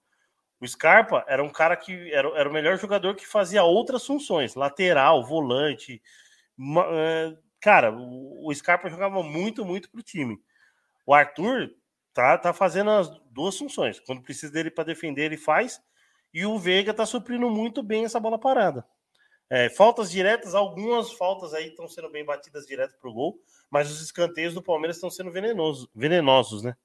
O 0.61 0.66
Scarpa 0.66 1.25
era 1.29 1.42
um 1.42 1.51
cara 1.51 1.77
que 1.77 2.11
era, 2.12 2.29
era 2.38 2.49
o 2.49 2.53
melhor 2.53 2.79
jogador 2.79 3.14
que 3.14 3.27
fazia 3.27 3.62
outras 3.62 4.07
funções, 4.07 4.55
lateral, 4.55 5.25
volante. 5.25 6.03
É, 6.92 7.37
cara, 7.61 7.92
o, 7.92 8.49
o 8.49 8.55
Scarpa 8.55 8.88
jogava 8.88 9.23
muito, 9.23 9.64
muito 9.64 9.90
pro 9.90 10.03
time. 10.03 10.40
O 11.05 11.12
Arthur 11.12 11.71
tá, 12.14 12.38
tá 12.38 12.53
fazendo 12.55 12.90
as 12.90 13.11
duas 13.31 13.57
funções. 13.59 14.01
Quando 14.01 14.23
precisa 14.23 14.51
dele 14.53 14.71
para 14.71 14.85
defender, 14.85 15.27
ele 15.27 15.37
faz. 15.37 15.81
E 16.33 16.47
o 16.47 16.59
Veiga 16.59 16.95
tá 16.95 17.05
suprindo 17.05 17.51
muito 17.51 17.83
bem 17.83 18.05
essa 18.07 18.19
bola 18.19 18.38
parada. 18.38 18.87
É, 19.48 19.68
faltas 19.70 20.11
diretas, 20.11 20.54
algumas 20.54 21.12
faltas 21.12 21.54
aí 21.54 21.68
estão 21.68 21.87
sendo 21.88 22.11
bem 22.11 22.24
batidas 22.24 22.66
direto 22.66 22.98
pro 22.98 23.12
gol, 23.12 23.38
mas 23.70 23.90
os 23.90 24.00
escanteios 24.00 24.54
do 24.54 24.62
Palmeiras 24.62 24.96
estão 24.96 25.09
sendo 25.11 25.30
venenosos, 25.30 25.88
venenosos, 25.94 26.62
né? 26.62 26.76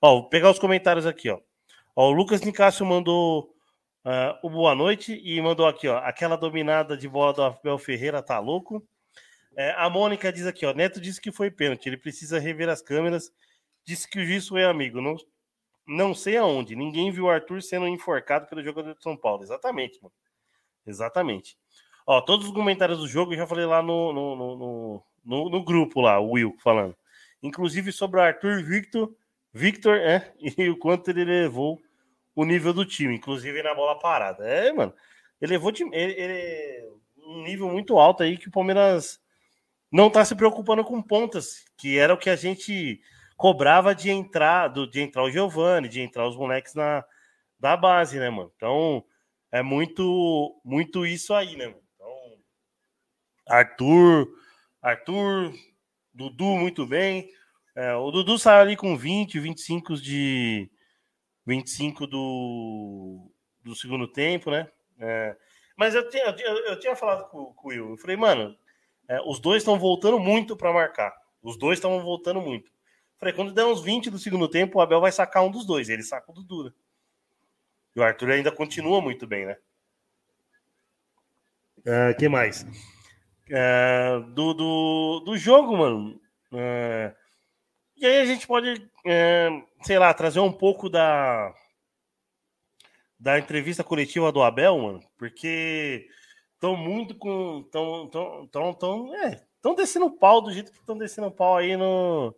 Ó, 0.00 0.20
vou 0.20 0.28
pegar 0.28 0.50
os 0.50 0.58
comentários 0.58 1.06
aqui, 1.06 1.30
ó. 1.30 1.40
Ó, 1.96 2.10
o 2.10 2.12
Lucas 2.12 2.42
Nicásio 2.42 2.84
mandou 2.84 3.54
uh, 4.04 4.38
o 4.46 4.50
boa 4.50 4.74
noite 4.74 5.20
e 5.24 5.40
mandou 5.40 5.66
aqui, 5.66 5.88
ó, 5.88 5.98
aquela 5.98 6.36
dominada 6.36 6.96
de 6.96 7.08
bola 7.08 7.32
do 7.32 7.42
Abel 7.42 7.78
Ferreira 7.78 8.22
tá 8.22 8.38
louco. 8.38 8.86
É, 9.56 9.72
a 9.76 9.88
Mônica 9.88 10.32
diz 10.32 10.46
aqui, 10.46 10.66
ó, 10.66 10.72
Neto 10.74 11.00
disse 11.00 11.20
que 11.20 11.32
foi 11.32 11.50
pênalti, 11.50 11.86
ele 11.86 11.96
precisa 11.96 12.38
rever 12.38 12.68
as 12.68 12.82
câmeras. 12.82 13.32
Disse 13.84 14.08
que 14.08 14.18
o 14.18 14.24
juiz 14.24 14.48
foi 14.48 14.64
amigo, 14.64 15.00
não, 15.00 15.16
não 15.86 16.14
sei 16.14 16.36
aonde. 16.36 16.76
Ninguém 16.76 17.10
viu 17.10 17.24
o 17.24 17.30
Arthur 17.30 17.62
sendo 17.62 17.88
enforcado 17.88 18.46
pelo 18.46 18.62
jogador 18.62 18.94
de 18.94 19.02
São 19.02 19.16
Paulo. 19.16 19.42
Exatamente, 19.42 20.00
mano. 20.02 20.14
Exatamente. 20.86 21.58
Ó, 22.06 22.20
todos 22.20 22.46
os 22.46 22.52
comentários 22.52 22.98
do 22.98 23.08
jogo 23.08 23.32
eu 23.32 23.38
já 23.38 23.46
falei 23.46 23.66
lá 23.66 23.82
no, 23.82 24.12
no, 24.12 24.36
no, 24.36 25.04
no, 25.24 25.50
no 25.50 25.64
grupo 25.64 26.00
lá, 26.00 26.18
o 26.18 26.32
Will 26.32 26.56
falando. 26.62 26.96
Inclusive 27.42 27.92
sobre 27.92 28.18
o 28.20 28.22
Arthur 28.22 28.62
Victor 28.62 29.14
Victor, 29.52 29.96
é, 29.98 30.32
e 30.40 30.68
o 30.68 30.76
quanto 30.76 31.10
ele 31.10 31.24
levou 31.24 31.80
o 32.34 32.44
nível 32.44 32.72
do 32.72 32.84
time, 32.84 33.14
inclusive 33.14 33.62
na 33.62 33.74
bola 33.74 33.98
parada. 33.98 34.44
É, 34.46 34.72
mano, 34.72 34.94
ele 35.40 35.52
levou 35.52 35.70
ele, 35.70 35.92
ele, 35.92 36.88
um 37.18 37.42
nível 37.42 37.68
muito 37.68 37.98
alto 37.98 38.22
aí 38.22 38.38
que 38.38 38.48
o 38.48 38.52
Palmeiras 38.52 39.20
não 39.90 40.08
tá 40.08 40.24
se 40.24 40.34
preocupando 40.34 40.82
com 40.82 41.02
pontas, 41.02 41.64
que 41.76 41.98
era 41.98 42.14
o 42.14 42.18
que 42.18 42.30
a 42.30 42.36
gente 42.36 43.00
cobrava 43.36 43.94
de 43.94 44.10
entrar, 44.10 44.68
do, 44.68 44.88
de 44.88 45.00
entrar 45.00 45.22
o 45.24 45.30
Giovani, 45.30 45.88
de 45.88 46.00
entrar 46.00 46.26
os 46.26 46.36
moleques 46.36 46.74
na 46.74 47.04
da 47.60 47.76
base, 47.76 48.18
né, 48.18 48.28
mano? 48.28 48.50
Então, 48.56 49.04
é 49.52 49.62
muito 49.62 50.60
muito 50.64 51.06
isso 51.06 51.32
aí, 51.32 51.56
né, 51.56 51.66
mano? 51.66 51.81
Arthur, 53.48 54.28
Arthur, 54.80 55.52
Dudu 56.12 56.56
muito 56.56 56.86
bem. 56.86 57.30
É, 57.74 57.94
o 57.94 58.10
Dudu 58.10 58.38
saiu 58.38 58.60
ali 58.60 58.76
com 58.76 58.96
20, 58.96 59.38
25 59.40 59.96
de 59.96 60.70
25 61.46 62.06
do, 62.06 63.30
do 63.62 63.74
segundo 63.74 64.06
tempo, 64.06 64.50
né? 64.50 64.68
É, 64.98 65.36
mas 65.76 65.94
eu 65.94 66.08
tinha, 66.08 66.24
eu, 66.24 66.56
eu, 66.66 66.78
tinha 66.78 66.94
falado 66.94 67.28
com, 67.30 67.52
com 67.54 67.68
o 67.68 67.70
Will, 67.70 67.90
eu 67.90 67.96
falei, 67.96 68.16
mano, 68.16 68.56
é, 69.08 69.20
os 69.22 69.40
dois 69.40 69.62
estão 69.62 69.78
voltando 69.78 70.18
muito 70.18 70.56
para 70.56 70.72
marcar. 70.72 71.12
Os 71.42 71.56
dois 71.56 71.78
estão 71.78 72.00
voltando 72.00 72.40
muito. 72.40 72.68
Eu 72.68 73.18
falei, 73.18 73.34
quando 73.34 73.52
der 73.52 73.64
uns 73.64 73.82
20 73.82 74.10
do 74.10 74.18
segundo 74.18 74.48
tempo, 74.48 74.78
o 74.78 74.80
Abel 74.80 75.00
vai 75.00 75.10
sacar 75.10 75.42
um 75.42 75.50
dos 75.50 75.66
dois. 75.66 75.88
Ele 75.88 76.02
saca 76.02 76.30
o 76.30 76.34
Dudu. 76.34 76.64
Né? 76.64 76.72
E 77.96 78.00
o 78.00 78.02
Arthur 78.02 78.30
ainda 78.30 78.52
continua 78.52 79.00
muito 79.00 79.26
bem, 79.26 79.46
né? 79.46 79.56
Uh, 81.78 82.16
que 82.16 82.28
mais? 82.28 82.64
Uh, 83.52 84.22
do, 84.30 84.54
do, 84.54 85.20
do 85.26 85.36
jogo, 85.36 85.76
mano. 85.76 86.18
Uh, 86.50 87.14
e 87.98 88.06
aí 88.06 88.20
a 88.20 88.24
gente 88.24 88.46
pode, 88.46 88.90
é, 89.04 89.48
sei 89.82 89.98
lá, 89.98 90.12
trazer 90.14 90.40
um 90.40 90.50
pouco 90.50 90.88
da, 90.88 91.54
da 93.20 93.38
entrevista 93.38 93.84
coletiva 93.84 94.32
do 94.32 94.42
Abel, 94.42 94.78
mano, 94.78 95.00
porque 95.18 96.08
estão 96.54 96.74
muito 96.74 97.14
com. 97.14 97.60
estão 97.60 98.08
tão, 98.08 98.46
tão, 98.48 98.74
tão, 98.74 99.16
é, 99.16 99.44
tão 99.60 99.74
descendo 99.74 100.10
pau 100.10 100.40
do 100.40 100.50
jeito 100.50 100.72
que 100.72 100.78
estão 100.78 100.96
descendo 100.96 101.30
pau 101.30 101.58
aí 101.58 101.76
no, 101.76 102.34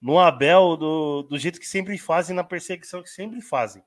no 0.00 0.18
Abel 0.18 0.76
do, 0.76 1.22
do 1.22 1.38
jeito 1.38 1.60
que 1.60 1.66
sempre 1.66 1.96
fazem, 1.96 2.34
na 2.34 2.42
perseguição 2.42 3.02
que 3.02 3.10
sempre 3.10 3.40
fazem. 3.40 3.82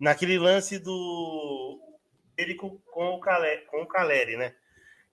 Naquele 0.00 0.38
lance 0.38 0.78
do 0.78 1.78
ele 2.36 2.54
com, 2.54 2.78
com 2.78 3.10
o, 3.10 3.20
Caleri, 3.20 3.66
com 3.66 3.82
o 3.82 3.86
Caleri, 3.86 4.36
né? 4.36 4.54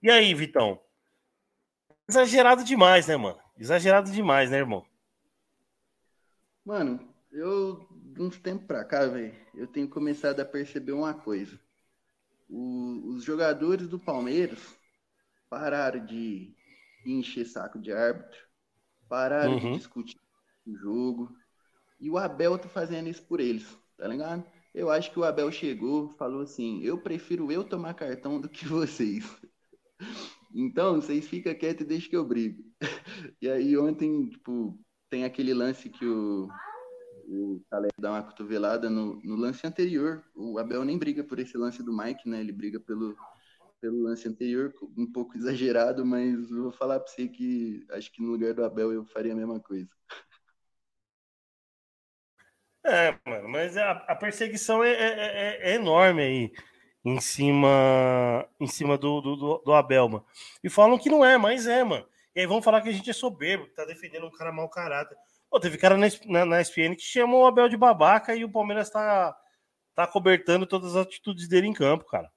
E 0.02 0.10
aí, 0.10 0.34
Vitão? 0.34 0.80
Exagerado 2.08 2.64
demais, 2.64 3.08
né, 3.08 3.18
mano? 3.18 3.38
Exagerado 3.58 4.10
demais, 4.12 4.50
né, 4.50 4.58
irmão? 4.58 4.86
Mano, 6.66 7.00
eu, 7.32 7.86
de 7.92 8.22
uns 8.22 8.40
tempos 8.40 8.66
pra 8.66 8.86
cá, 8.86 9.06
velho, 9.06 9.36
eu 9.54 9.68
tenho 9.68 9.90
começado 9.90 10.40
a 10.40 10.46
perceber 10.46 10.94
uma 10.94 11.14
coisa. 11.14 11.60
O, 12.50 13.10
os 13.10 13.24
jogadores 13.24 13.88
do 13.88 14.00
Palmeiras 14.00 14.60
pararam 15.50 16.06
de 16.06 16.56
encher 17.06 17.46
saco 17.46 17.78
de 17.78 17.92
árbitro, 17.92 18.40
pararam 19.08 19.54
uhum. 19.54 19.74
de 19.74 19.78
discutir 19.78 20.20
o 20.66 20.76
jogo. 20.76 21.36
E 22.00 22.10
o 22.10 22.18
Abel 22.18 22.58
tá 22.58 22.70
fazendo 22.70 23.10
isso 23.10 23.24
por 23.24 23.40
eles, 23.40 23.78
tá 23.98 24.08
ligado? 24.08 24.46
Eu 24.74 24.90
acho 24.90 25.12
que 25.12 25.20
o 25.20 25.26
Abel 25.26 25.52
chegou, 25.52 26.10
falou 26.14 26.42
assim: 26.42 26.82
eu 26.82 26.98
prefiro 26.98 27.52
eu 27.52 27.64
tomar 27.64 27.94
cartão 27.94 28.40
do 28.40 28.48
que 28.48 28.66
vocês. 28.66 29.26
Então, 30.54 30.96
vocês 30.96 31.28
ficam 31.28 31.54
quietos 31.54 31.86
e 31.86 31.88
deixem 31.88 32.10
que 32.10 32.18
eu 32.18 32.26
brigo. 32.26 32.64
E 33.42 33.50
aí, 33.50 33.78
ontem, 33.78 34.30
tipo, 34.30 34.78
tem 35.10 35.24
aquele 35.24 35.54
lance 35.54 35.90
que 35.90 36.06
o, 36.06 36.50
o 37.28 37.62
Caleb 37.70 37.94
dá 38.00 38.12
uma 38.12 38.24
cotovelada 38.24 38.90
no, 38.90 39.20
no 39.24 39.36
lance 39.36 39.66
anterior. 39.66 40.24
O 40.36 40.58
Abel 40.58 40.84
nem 40.84 40.98
briga 40.98 41.24
por 41.24 41.40
esse 41.40 41.58
lance 41.58 41.84
do 41.84 41.96
Mike, 41.96 42.28
né? 42.28 42.40
Ele 42.40 42.52
briga 42.52 42.80
pelo, 42.80 43.16
pelo 43.82 44.02
lance 44.04 44.28
anterior, 44.28 44.74
um 44.98 45.12
pouco 45.12 45.38
exagerado, 45.38 46.06
mas 46.06 46.50
vou 46.50 46.72
falar 46.72 47.00
para 47.00 47.12
você 47.12 47.28
que 47.28 47.86
acho 47.92 48.12
que 48.12 48.22
no 48.22 48.32
lugar 48.32 48.54
do 48.54 48.64
Abel 48.64 48.92
eu 48.92 49.06
faria 49.06 49.34
a 49.34 49.36
mesma 49.36 49.60
coisa. 49.60 49.90
É, 52.86 53.20
mano, 53.26 53.50
mas 53.50 53.78
a, 53.78 53.92
a 53.92 54.16
perseguição 54.16 54.84
é, 54.84 54.92
é, 54.92 55.70
é, 55.70 55.72
é, 55.72 55.76
enorme 55.76 56.22
aí 56.22 56.52
em 57.10 57.20
cima 57.20 58.48
em 58.60 58.68
cima 58.68 58.98
do, 58.98 59.22
do, 59.22 59.58
do, 59.66 59.74
Abel, 59.74 60.08
mano. 60.08 60.26
E 60.64 60.70
falam 60.70 60.98
que 60.98 61.10
não 61.10 61.24
é, 61.24 61.38
mas 61.38 61.68
é, 61.68 61.84
mano. 61.84 62.06
E 62.36 62.42
aí 62.42 62.46
vão 62.46 62.62
falar 62.62 62.82
que 62.82 62.90
a 62.90 62.92
gente 62.92 63.10
é 63.10 63.14
soberbo, 63.14 63.66
que 63.66 63.74
tá 63.74 63.86
defendendo 63.86 64.28
um 64.28 64.32
cara 64.32 64.52
mau 64.52 64.70
caráter. 64.70 65.18
Pô, 65.50 65.60
teve 65.60 65.78
cara 65.78 65.98
na, 65.98 66.08
na, 66.26 66.46
na 66.46 66.62
SPN 66.62 66.96
que 66.96 67.02
chamou 67.02 67.44
o 67.44 67.48
Abel 67.48 67.68
de 67.68 67.76
babaca 67.76 68.36
e 68.36 68.46
o 68.46 68.52
Palmeiras 68.52 68.90
tá, 68.90 69.36
tá 69.96 70.06
cobertando 70.06 70.68
todas 70.68 70.96
as 70.96 71.08
atitudes 71.08 71.48
dele 71.48 71.68
em 71.68 71.74
campo, 71.74 72.06
cara. 72.06 72.30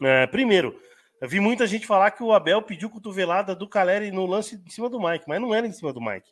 É, 0.00 0.26
primeiro, 0.26 0.80
eu 1.20 1.28
vi 1.28 1.40
muita 1.40 1.66
gente 1.66 1.86
falar 1.86 2.12
que 2.12 2.22
o 2.22 2.32
Abel 2.32 2.62
pediu 2.62 2.90
cotovelada 2.90 3.54
do 3.54 3.68
Caleri 3.68 4.12
no 4.12 4.26
lance 4.26 4.62
em 4.64 4.70
cima 4.70 4.88
do 4.88 5.00
Mike, 5.00 5.24
mas 5.26 5.40
não 5.40 5.54
era 5.54 5.66
em 5.66 5.72
cima 5.72 5.92
do 5.92 6.00
Mike. 6.00 6.30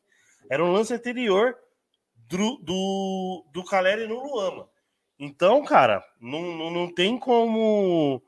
Era 0.49 0.64
um 0.64 0.70
lance 0.70 0.94
anterior 0.94 1.57
do, 2.14 2.57
do, 2.59 3.47
do 3.53 3.64
Caleri 3.64 4.07
no 4.07 4.23
Luama. 4.23 4.68
Então, 5.18 5.64
cara, 5.64 6.05
não, 6.20 6.42
não, 6.42 6.70
não 6.70 6.94
tem 6.94 7.18
como. 7.18 8.22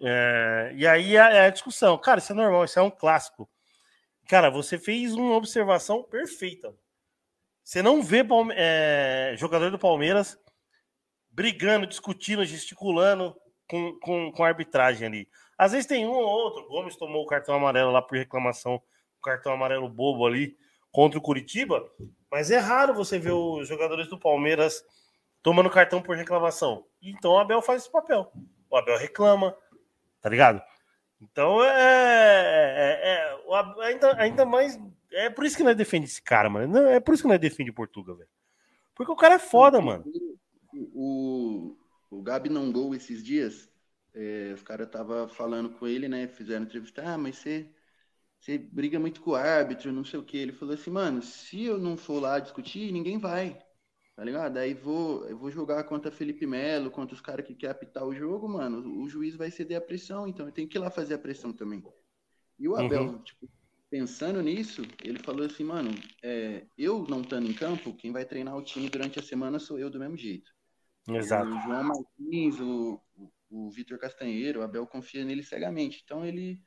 É, 0.00 0.72
e 0.74 0.86
aí 0.86 1.16
a, 1.16 1.30
é 1.30 1.46
a, 1.46 1.50
discussão. 1.50 1.96
Cara, 1.98 2.18
isso 2.18 2.32
é 2.32 2.34
normal, 2.34 2.64
isso 2.64 2.78
é 2.78 2.82
um 2.82 2.90
clássico. 2.90 3.48
Cara, 4.28 4.50
você 4.50 4.78
fez 4.78 5.14
uma 5.14 5.34
observação 5.34 6.02
perfeita. 6.02 6.74
Você 7.62 7.80
não 7.82 8.02
vê 8.02 8.24
é, 8.54 9.34
jogador 9.38 9.70
do 9.70 9.78
Palmeiras 9.78 10.38
brigando, 11.30 11.86
discutindo, 11.86 12.44
gesticulando 12.44 13.34
com, 13.68 13.98
com, 14.00 14.32
com 14.32 14.44
a 14.44 14.48
arbitragem 14.48 15.06
ali. 15.06 15.28
Às 15.56 15.72
vezes 15.72 15.86
tem 15.86 16.06
um 16.06 16.12
ou 16.12 16.26
outro. 16.26 16.68
Gomes 16.68 16.96
tomou 16.96 17.22
o 17.22 17.26
cartão 17.26 17.54
amarelo 17.54 17.90
lá 17.90 18.02
por 18.02 18.18
reclamação, 18.18 18.74
o 18.74 19.22
cartão 19.22 19.52
amarelo 19.52 19.88
bobo 19.88 20.26
ali 20.26 20.56
contra 20.92 21.18
o 21.18 21.22
Curitiba. 21.22 21.82
Mas 22.30 22.50
é 22.50 22.58
raro 22.58 22.94
você 22.94 23.18
ver 23.18 23.32
os 23.32 23.66
jogadores 23.66 24.08
do 24.08 24.18
Palmeiras 24.18 24.84
tomando 25.44 25.68
cartão 25.68 26.00
por 26.00 26.16
reclamação. 26.16 26.86
Então 27.02 27.32
o 27.32 27.38
Abel 27.38 27.60
faz 27.60 27.82
esse 27.82 27.92
papel. 27.92 28.32
O 28.70 28.76
Abel 28.76 28.98
reclama, 28.98 29.54
tá 30.20 30.30
ligado? 30.30 30.60
Então 31.20 31.62
é, 31.62 31.68
é, 31.68 33.00
é, 33.04 33.28
é 33.28 33.86
ainda, 33.86 34.20
ainda 34.20 34.44
mais. 34.46 34.80
É 35.12 35.28
por 35.28 35.44
isso 35.44 35.56
que 35.56 35.62
nós 35.62 35.76
defende 35.76 36.06
esse 36.06 36.22
cara, 36.22 36.48
mano. 36.48 36.72
Não, 36.72 36.88
é 36.88 36.98
por 36.98 37.12
isso 37.12 37.22
que 37.22 37.28
nós 37.28 37.38
defende 37.38 37.70
Portugal, 37.70 38.16
velho. 38.16 38.28
Porque 38.94 39.12
o 39.12 39.16
cara 39.16 39.34
é 39.34 39.38
foda, 39.38 39.80
mano. 39.82 40.04
O, 40.94 41.76
o 42.10 42.22
Gabi 42.22 42.48
não 42.48 42.72
gol 42.72 42.94
esses 42.94 43.22
dias. 43.22 43.68
É, 44.14 44.52
os 44.54 44.62
caras 44.62 44.88
tava 44.88 45.28
falando 45.28 45.68
com 45.70 45.86
ele, 45.86 46.08
né? 46.08 46.26
Fizeram 46.26 46.64
entrevista. 46.64 47.02
Ah, 47.04 47.18
mas 47.18 47.36
você 47.36 47.68
você 48.40 48.58
briga 48.58 48.98
muito 48.98 49.20
com 49.22 49.30
o 49.30 49.34
árbitro, 49.34 49.92
não 49.92 50.04
sei 50.04 50.18
o 50.18 50.22
que. 50.22 50.38
Ele 50.38 50.52
falou 50.52 50.74
assim, 50.74 50.90
mano, 50.90 51.22
se 51.22 51.64
eu 51.64 51.78
não 51.78 51.96
for 51.96 52.20
lá 52.20 52.38
discutir, 52.38 52.92
ninguém 52.92 53.18
vai. 53.18 53.58
Tá 54.16 54.22
ligado? 54.22 54.58
Aí 54.58 54.74
vou, 54.74 55.26
eu 55.26 55.36
vou 55.36 55.50
jogar 55.50 55.82
contra 55.84 56.10
Felipe 56.10 56.46
Melo, 56.46 56.90
contra 56.90 57.14
os 57.14 57.20
caras 57.20 57.44
que 57.44 57.54
querem 57.54 57.72
apitar 57.72 58.04
o 58.04 58.14
jogo, 58.14 58.48
mano. 58.48 59.02
O 59.02 59.08
juiz 59.08 59.34
vai 59.34 59.50
ceder 59.50 59.76
a 59.76 59.80
pressão, 59.80 60.28
então 60.28 60.46
eu 60.46 60.52
tenho 60.52 60.68
que 60.68 60.78
ir 60.78 60.80
lá 60.80 60.90
fazer 60.90 61.14
a 61.14 61.18
pressão 61.18 61.52
também. 61.52 61.82
E 62.58 62.68
o 62.68 62.76
Abel, 62.76 63.02
uhum. 63.02 63.18
tipo, 63.18 63.48
pensando 63.90 64.40
nisso, 64.40 64.82
ele 65.02 65.18
falou 65.18 65.44
assim, 65.44 65.64
mano, 65.64 65.90
é, 66.22 66.64
eu 66.78 67.04
não 67.08 67.22
estando 67.22 67.48
em 67.48 67.52
campo, 67.52 67.94
quem 67.94 68.12
vai 68.12 68.24
treinar 68.24 68.56
o 68.56 68.62
time 68.62 68.88
durante 68.88 69.18
a 69.18 69.22
semana 69.22 69.58
sou 69.58 69.78
eu 69.78 69.90
do 69.90 69.98
mesmo 69.98 70.16
jeito. 70.16 70.52
Exato. 71.08 71.50
O 71.50 71.60
João 71.62 71.84
Martins, 71.84 72.60
o, 72.60 73.00
o, 73.16 73.32
o 73.50 73.70
Vitor 73.70 73.98
Castanheiro, 73.98 74.60
o 74.60 74.62
Abel 74.62 74.86
confia 74.86 75.24
nele 75.24 75.42
cegamente. 75.42 76.02
Então 76.04 76.24
ele, 76.24 76.62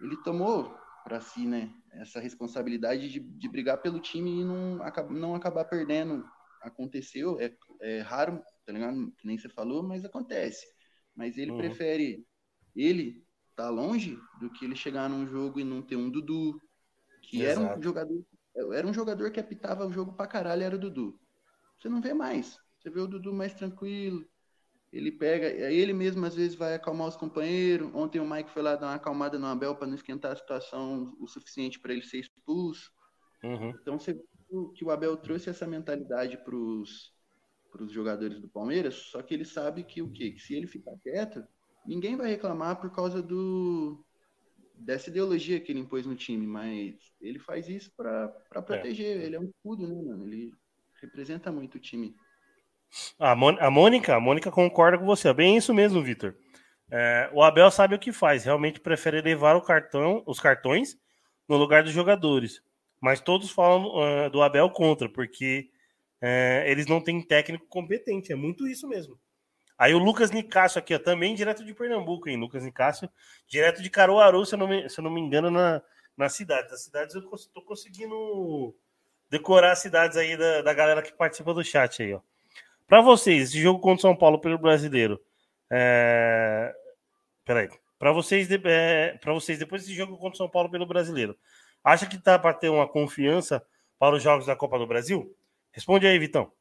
ele 0.00 0.16
tomou 0.22 0.74
para 1.04 1.20
si, 1.20 1.46
né? 1.46 1.72
Essa 1.92 2.20
responsabilidade 2.20 3.08
de, 3.10 3.20
de 3.20 3.48
brigar 3.48 3.80
pelo 3.80 4.00
time 4.00 4.40
e 4.40 4.44
não, 4.44 4.78
não 5.10 5.34
acabar 5.34 5.64
perdendo. 5.64 6.24
Aconteceu, 6.60 7.40
é, 7.40 7.54
é 7.80 8.00
raro, 8.00 8.42
tá 8.64 8.72
ligado? 8.72 9.12
Que 9.18 9.26
nem 9.26 9.38
você 9.38 9.48
falou, 9.48 9.82
mas 9.82 10.04
acontece. 10.04 10.66
Mas 11.14 11.36
ele 11.38 11.52
uhum. 11.52 11.58
prefere 11.58 12.26
ele 12.74 13.24
tá 13.56 13.68
longe 13.68 14.18
do 14.38 14.50
que 14.50 14.64
ele 14.64 14.76
chegar 14.76 15.08
num 15.08 15.26
jogo 15.26 15.60
e 15.60 15.64
não 15.64 15.82
ter 15.82 15.96
um 15.96 16.08
Dudu, 16.08 16.60
que 17.22 17.42
Exato. 17.42 17.66
era 17.66 17.78
um 17.78 17.82
jogador, 17.82 18.24
era 18.72 18.86
um 18.86 18.94
jogador 18.94 19.30
que 19.30 19.40
apitava 19.40 19.86
o 19.86 19.92
jogo 19.92 20.12
pra 20.12 20.26
caralho, 20.26 20.62
era 20.62 20.76
o 20.76 20.78
Dudu. 20.78 21.18
Você 21.78 21.88
não 21.88 22.00
vê 22.00 22.14
mais. 22.14 22.58
Você 22.78 22.90
vê 22.90 23.00
o 23.00 23.06
Dudu 23.06 23.32
mais 23.34 23.52
tranquilo, 23.52 24.24
ele 24.92 25.12
pega, 25.12 25.46
ele 25.46 25.92
mesmo 25.92 26.24
às 26.26 26.34
vezes 26.34 26.56
vai 26.56 26.74
acalmar 26.74 27.08
os 27.08 27.16
companheiros. 27.16 27.90
Ontem 27.94 28.18
o 28.18 28.28
Mike 28.28 28.50
foi 28.50 28.62
lá 28.62 28.74
dar 28.74 28.88
uma 28.88 28.94
acalmada 28.94 29.38
no 29.38 29.46
Abel 29.46 29.76
para 29.76 29.86
não 29.86 29.94
esquentar 29.94 30.32
a 30.32 30.36
situação 30.36 31.14
o 31.20 31.28
suficiente 31.28 31.78
para 31.78 31.92
ele 31.92 32.02
ser 32.02 32.18
expulso. 32.18 32.90
Uhum. 33.42 33.70
Então 33.70 33.98
você 33.98 34.20
que 34.74 34.84
o 34.84 34.90
Abel 34.90 35.16
trouxe 35.16 35.50
essa 35.50 35.66
mentalidade 35.66 36.36
para 36.36 36.54
os 36.54 37.12
jogadores 37.90 38.40
do 38.40 38.48
Palmeiras, 38.48 38.94
só 38.94 39.22
que 39.22 39.34
ele 39.34 39.44
sabe 39.44 39.84
que 39.84 40.02
o 40.02 40.10
quê? 40.10 40.32
Que 40.32 40.40
se 40.40 40.54
ele 40.54 40.66
ficar 40.66 40.96
quieto, 41.02 41.44
ninguém 41.86 42.16
vai 42.16 42.28
reclamar 42.28 42.80
por 42.80 42.90
causa 42.92 43.22
do 43.22 44.04
dessa 44.80 45.10
ideologia 45.10 45.60
que 45.60 45.70
ele 45.70 45.80
impôs 45.80 46.06
no 46.06 46.16
time, 46.16 46.46
mas 46.46 46.94
ele 47.20 47.38
faz 47.38 47.68
isso 47.68 47.92
para 47.94 48.28
proteger. 48.64 49.20
É. 49.20 49.24
Ele 49.24 49.36
é 49.36 49.40
um 49.40 49.44
escudo, 49.44 49.86
né, 49.86 49.94
mano? 50.02 50.24
Ele 50.24 50.52
representa 51.00 51.52
muito 51.52 51.74
o 51.74 51.80
time. 51.80 52.16
A, 53.18 53.32
a 53.32 53.70
Mônica, 53.70 54.14
a 54.14 54.20
Mônica 54.20 54.50
concorda 54.50 54.98
com 54.98 55.04
você. 55.04 55.28
É 55.28 55.34
bem 55.34 55.56
isso 55.56 55.74
mesmo, 55.74 56.02
Vitor. 56.02 56.34
É, 56.90 57.30
o 57.32 57.42
Abel 57.42 57.70
sabe 57.70 57.94
o 57.94 57.98
que 57.98 58.12
faz. 58.12 58.44
Realmente 58.44 58.80
prefere 58.80 59.20
levar 59.20 59.54
o 59.54 59.62
cartão, 59.62 60.22
os 60.26 60.40
cartões 60.40 60.96
no 61.48 61.56
lugar 61.56 61.82
dos 61.82 61.92
jogadores. 61.92 62.62
Mas 63.00 63.20
todos 63.20 63.50
falam 63.50 63.86
uh, 63.86 64.30
do 64.30 64.42
Abel 64.42 64.68
contra, 64.70 65.08
porque 65.08 65.70
uh, 66.22 66.66
eles 66.66 66.86
não 66.86 67.00
têm 67.00 67.22
técnico 67.22 67.66
competente. 67.66 68.32
É 68.32 68.36
muito 68.36 68.68
isso 68.68 68.86
mesmo. 68.88 69.18
Aí 69.78 69.94
o 69.94 69.98
Lucas 69.98 70.30
Nicásio 70.30 70.78
aqui, 70.78 70.94
ó, 70.94 70.98
também 70.98 71.34
direto 71.34 71.64
de 71.64 71.72
Pernambuco, 71.72 72.28
hein? 72.28 72.36
Lucas 72.36 72.62
Nicásio, 72.62 73.08
direto 73.48 73.82
de 73.82 73.88
Caruaru, 73.88 74.44
se 74.44 74.54
eu 74.54 74.58
não 74.58 74.68
me, 74.68 74.86
se 74.90 75.00
eu 75.00 75.04
não 75.04 75.10
me 75.10 75.20
engano, 75.20 75.50
na, 75.50 75.80
na 76.14 76.28
cidade. 76.28 76.70
As 76.72 76.84
cidades 76.84 77.14
eu 77.14 77.22
tô 77.54 77.62
conseguindo 77.62 78.76
decorar 79.30 79.72
as 79.72 79.78
cidades 79.78 80.18
aí 80.18 80.36
da, 80.36 80.60
da 80.60 80.74
galera 80.74 81.00
que 81.00 81.12
participa 81.14 81.54
do 81.54 81.64
chat 81.64 82.02
aí, 82.02 82.12
ó. 82.12 82.20
Para 82.86 83.00
vocês, 83.00 83.50
esse 83.50 83.62
jogo 83.62 83.78
contra 83.78 84.02
São 84.02 84.14
Paulo 84.14 84.38
pelo 84.38 84.58
brasileiro. 84.58 85.18
É... 85.70 86.74
Peraí. 87.44 87.70
Para 87.98 88.12
vocês, 88.12 88.50
é... 88.50 89.16
para 89.18 89.32
vocês, 89.32 89.58
depois 89.58 89.82
desse 89.82 89.94
jogo 89.94 90.18
contra 90.18 90.36
São 90.36 90.48
Paulo 90.50 90.68
pelo 90.68 90.84
brasileiro, 90.84 91.38
acha 91.84 92.06
que 92.06 92.18
tá 92.18 92.38
para 92.38 92.54
ter 92.54 92.68
uma 92.68 92.88
confiança 92.88 93.64
para 93.98 94.16
os 94.16 94.22
jogos 94.22 94.46
da 94.46 94.56
Copa 94.56 94.78
do 94.78 94.86
Brasil? 94.86 95.36
Responde 95.72 96.06
aí, 96.06 96.18
Vitão. 96.18 96.52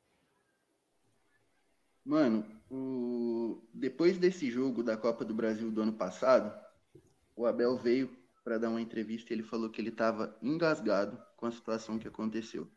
Mano, 2.05 2.45
o... 2.69 3.61
depois 3.73 4.17
desse 4.17 4.49
jogo 4.49 4.83
da 4.83 4.97
Copa 4.97 5.23
do 5.23 5.33
Brasil 5.33 5.71
do 5.71 5.81
ano 5.81 5.93
passado, 5.93 6.53
o 7.35 7.45
Abel 7.45 7.77
veio 7.77 8.09
para 8.43 8.57
dar 8.57 8.69
uma 8.69 8.81
entrevista 8.81 9.31
e 9.31 9.35
ele 9.35 9.43
falou 9.43 9.69
que 9.69 9.79
ele 9.79 9.89
estava 9.89 10.35
engasgado 10.41 11.21
com 11.37 11.45
a 11.45 11.51
situação 11.51 11.99
que 11.99 12.07
aconteceu. 12.07 12.67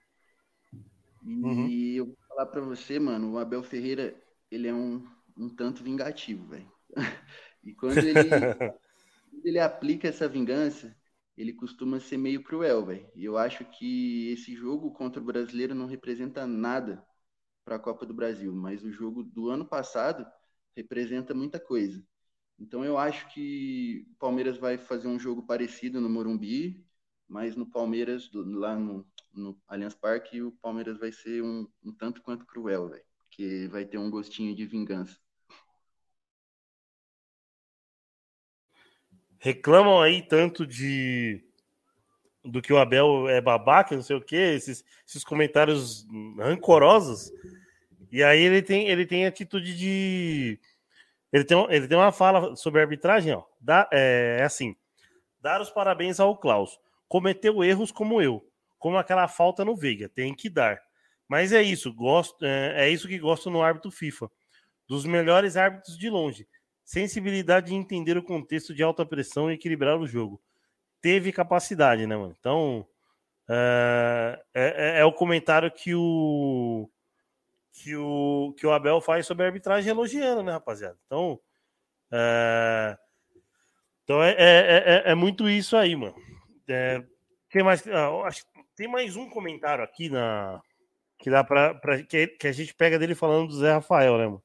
E 1.24 1.44
uhum. 1.44 1.68
eu 1.96 2.06
vou 2.06 2.16
falar 2.28 2.46
pra 2.46 2.60
você, 2.60 2.98
mano, 2.98 3.32
o 3.32 3.38
Abel 3.38 3.62
Ferreira, 3.62 4.14
ele 4.50 4.68
é 4.68 4.74
um, 4.74 5.06
um 5.36 5.48
tanto 5.48 5.82
vingativo, 5.82 6.46
velho. 6.48 6.70
e 7.62 7.72
quando 7.72 7.98
ele, 7.98 8.12
ele 9.44 9.58
aplica 9.58 10.08
essa 10.08 10.28
vingança, 10.28 10.94
ele 11.36 11.52
costuma 11.52 12.00
ser 12.00 12.16
meio 12.18 12.42
cruel, 12.42 12.84
velho. 12.86 13.08
E 13.14 13.24
eu 13.24 13.38
acho 13.38 13.64
que 13.64 14.30
esse 14.30 14.54
jogo 14.54 14.92
contra 14.92 15.20
o 15.20 15.24
brasileiro 15.24 15.74
não 15.74 15.86
representa 15.86 16.46
nada 16.46 17.04
para 17.64 17.76
a 17.76 17.78
Copa 17.78 18.04
do 18.06 18.14
Brasil, 18.14 18.54
mas 18.54 18.82
o 18.84 18.92
jogo 18.92 19.22
do 19.22 19.48
ano 19.48 19.64
passado 19.66 20.26
representa 20.76 21.34
muita 21.34 21.60
coisa. 21.60 22.04
Então 22.58 22.84
eu 22.84 22.98
acho 22.98 23.28
que 23.32 24.06
o 24.12 24.16
Palmeiras 24.18 24.58
vai 24.58 24.78
fazer 24.78 25.08
um 25.08 25.18
jogo 25.18 25.42
parecido 25.46 26.00
no 26.00 26.08
Morumbi, 26.08 26.86
mas 27.28 27.56
no 27.56 27.66
Palmeiras, 27.66 28.30
lá 28.32 28.76
no, 28.76 29.06
no 29.32 29.60
Allianz 29.66 29.94
Parque, 29.94 30.42
o 30.42 30.52
Palmeiras 30.52 30.98
vai 30.98 31.12
ser 31.12 31.42
um, 31.42 31.66
um 31.82 31.92
tanto 31.92 32.22
quanto 32.22 32.46
cruel, 32.46 32.88
velho. 32.88 33.04
Porque 33.18 33.68
vai 33.68 33.84
ter 33.86 33.98
um 33.98 34.10
gostinho 34.10 34.54
de 34.54 34.66
vingança. 34.66 35.18
Reclamam 39.42 40.00
aí 40.00 40.22
tanto 40.22 40.64
de 40.64 41.44
do 42.44 42.62
que 42.62 42.72
o 42.72 42.78
Abel 42.78 43.28
é 43.28 43.40
babaca, 43.40 43.94
não 43.94 44.02
sei 44.02 44.16
o 44.16 44.20
que, 44.20 44.36
esses, 44.36 44.84
esses 45.06 45.22
comentários 45.22 46.06
rancorosos. 46.38 47.32
E 48.10 48.22
aí 48.22 48.40
ele 48.40 48.62
tem 48.62 48.88
ele 48.88 49.04
tem 49.04 49.26
atitude 49.26 49.76
de 49.76 50.60
ele 51.32 51.44
tem, 51.44 51.66
ele 51.70 51.88
tem 51.88 51.98
uma 51.98 52.12
fala 52.12 52.54
sobre 52.54 52.80
arbitragem, 52.80 53.34
ó. 53.34 53.42
Dá, 53.60 53.88
é, 53.92 54.38
é 54.40 54.44
assim: 54.44 54.76
dar 55.40 55.60
os 55.60 55.70
parabéns 55.70 56.20
ao 56.20 56.36
Klaus. 56.36 56.78
Cometeu 57.08 57.64
erros 57.64 57.90
como 57.90 58.22
eu, 58.22 58.46
como 58.78 58.96
aquela 58.96 59.26
falta 59.26 59.64
no 59.64 59.76
Veiga, 59.76 60.08
tem 60.08 60.34
que 60.34 60.48
dar. 60.48 60.80
Mas 61.28 61.52
é 61.52 61.62
isso, 61.62 61.92
gosto, 61.92 62.44
é, 62.44 62.86
é 62.86 62.90
isso 62.90 63.08
que 63.08 63.18
gosto 63.18 63.50
no 63.50 63.62
árbitro 63.62 63.90
FIFA. 63.90 64.30
Dos 64.86 65.04
melhores 65.04 65.56
árbitros 65.56 65.98
de 65.98 66.08
longe 66.08 66.46
sensibilidade 66.84 67.68
de 67.68 67.74
entender 67.74 68.16
o 68.16 68.22
contexto 68.22 68.74
de 68.74 68.82
alta 68.82 69.04
pressão 69.04 69.50
e 69.50 69.54
equilibrar 69.54 69.98
o 69.98 70.06
jogo. 70.06 70.40
Teve 71.00 71.32
capacidade, 71.32 72.06
né, 72.06 72.16
mano? 72.16 72.34
Então, 72.38 72.86
é, 73.48 74.42
é, 74.54 75.00
é 75.00 75.04
o 75.04 75.12
comentário 75.12 75.70
que 75.70 75.94
o, 75.94 76.88
que 77.72 77.96
o 77.96 78.54
que 78.56 78.66
o 78.66 78.72
Abel 78.72 79.00
faz 79.00 79.26
sobre 79.26 79.44
a 79.44 79.48
arbitragem 79.48 79.90
elogiando, 79.90 80.42
né, 80.42 80.52
rapaziada? 80.52 80.96
Então, 81.06 81.40
é, 82.12 82.96
então 84.04 84.22
é, 84.22 84.34
é, 84.38 85.02
é, 85.06 85.14
muito 85.14 85.48
isso 85.48 85.76
aí, 85.76 85.96
mano. 85.96 86.14
É, 86.68 87.02
tem 87.50 87.62
mais? 87.62 87.84
Ah, 87.88 88.28
tem 88.76 88.88
mais 88.88 89.16
um 89.16 89.28
comentário 89.28 89.82
aqui 89.82 90.08
na 90.08 90.60
que 91.18 91.30
dá 91.30 91.44
para 91.44 92.02
que, 92.08 92.26
que 92.26 92.48
a 92.48 92.52
gente 92.52 92.74
pega 92.74 92.98
dele 92.98 93.14
falando 93.14 93.48
do 93.48 93.54
Zé 93.54 93.72
Rafael, 93.72 94.18
né, 94.18 94.26
mano? 94.26 94.42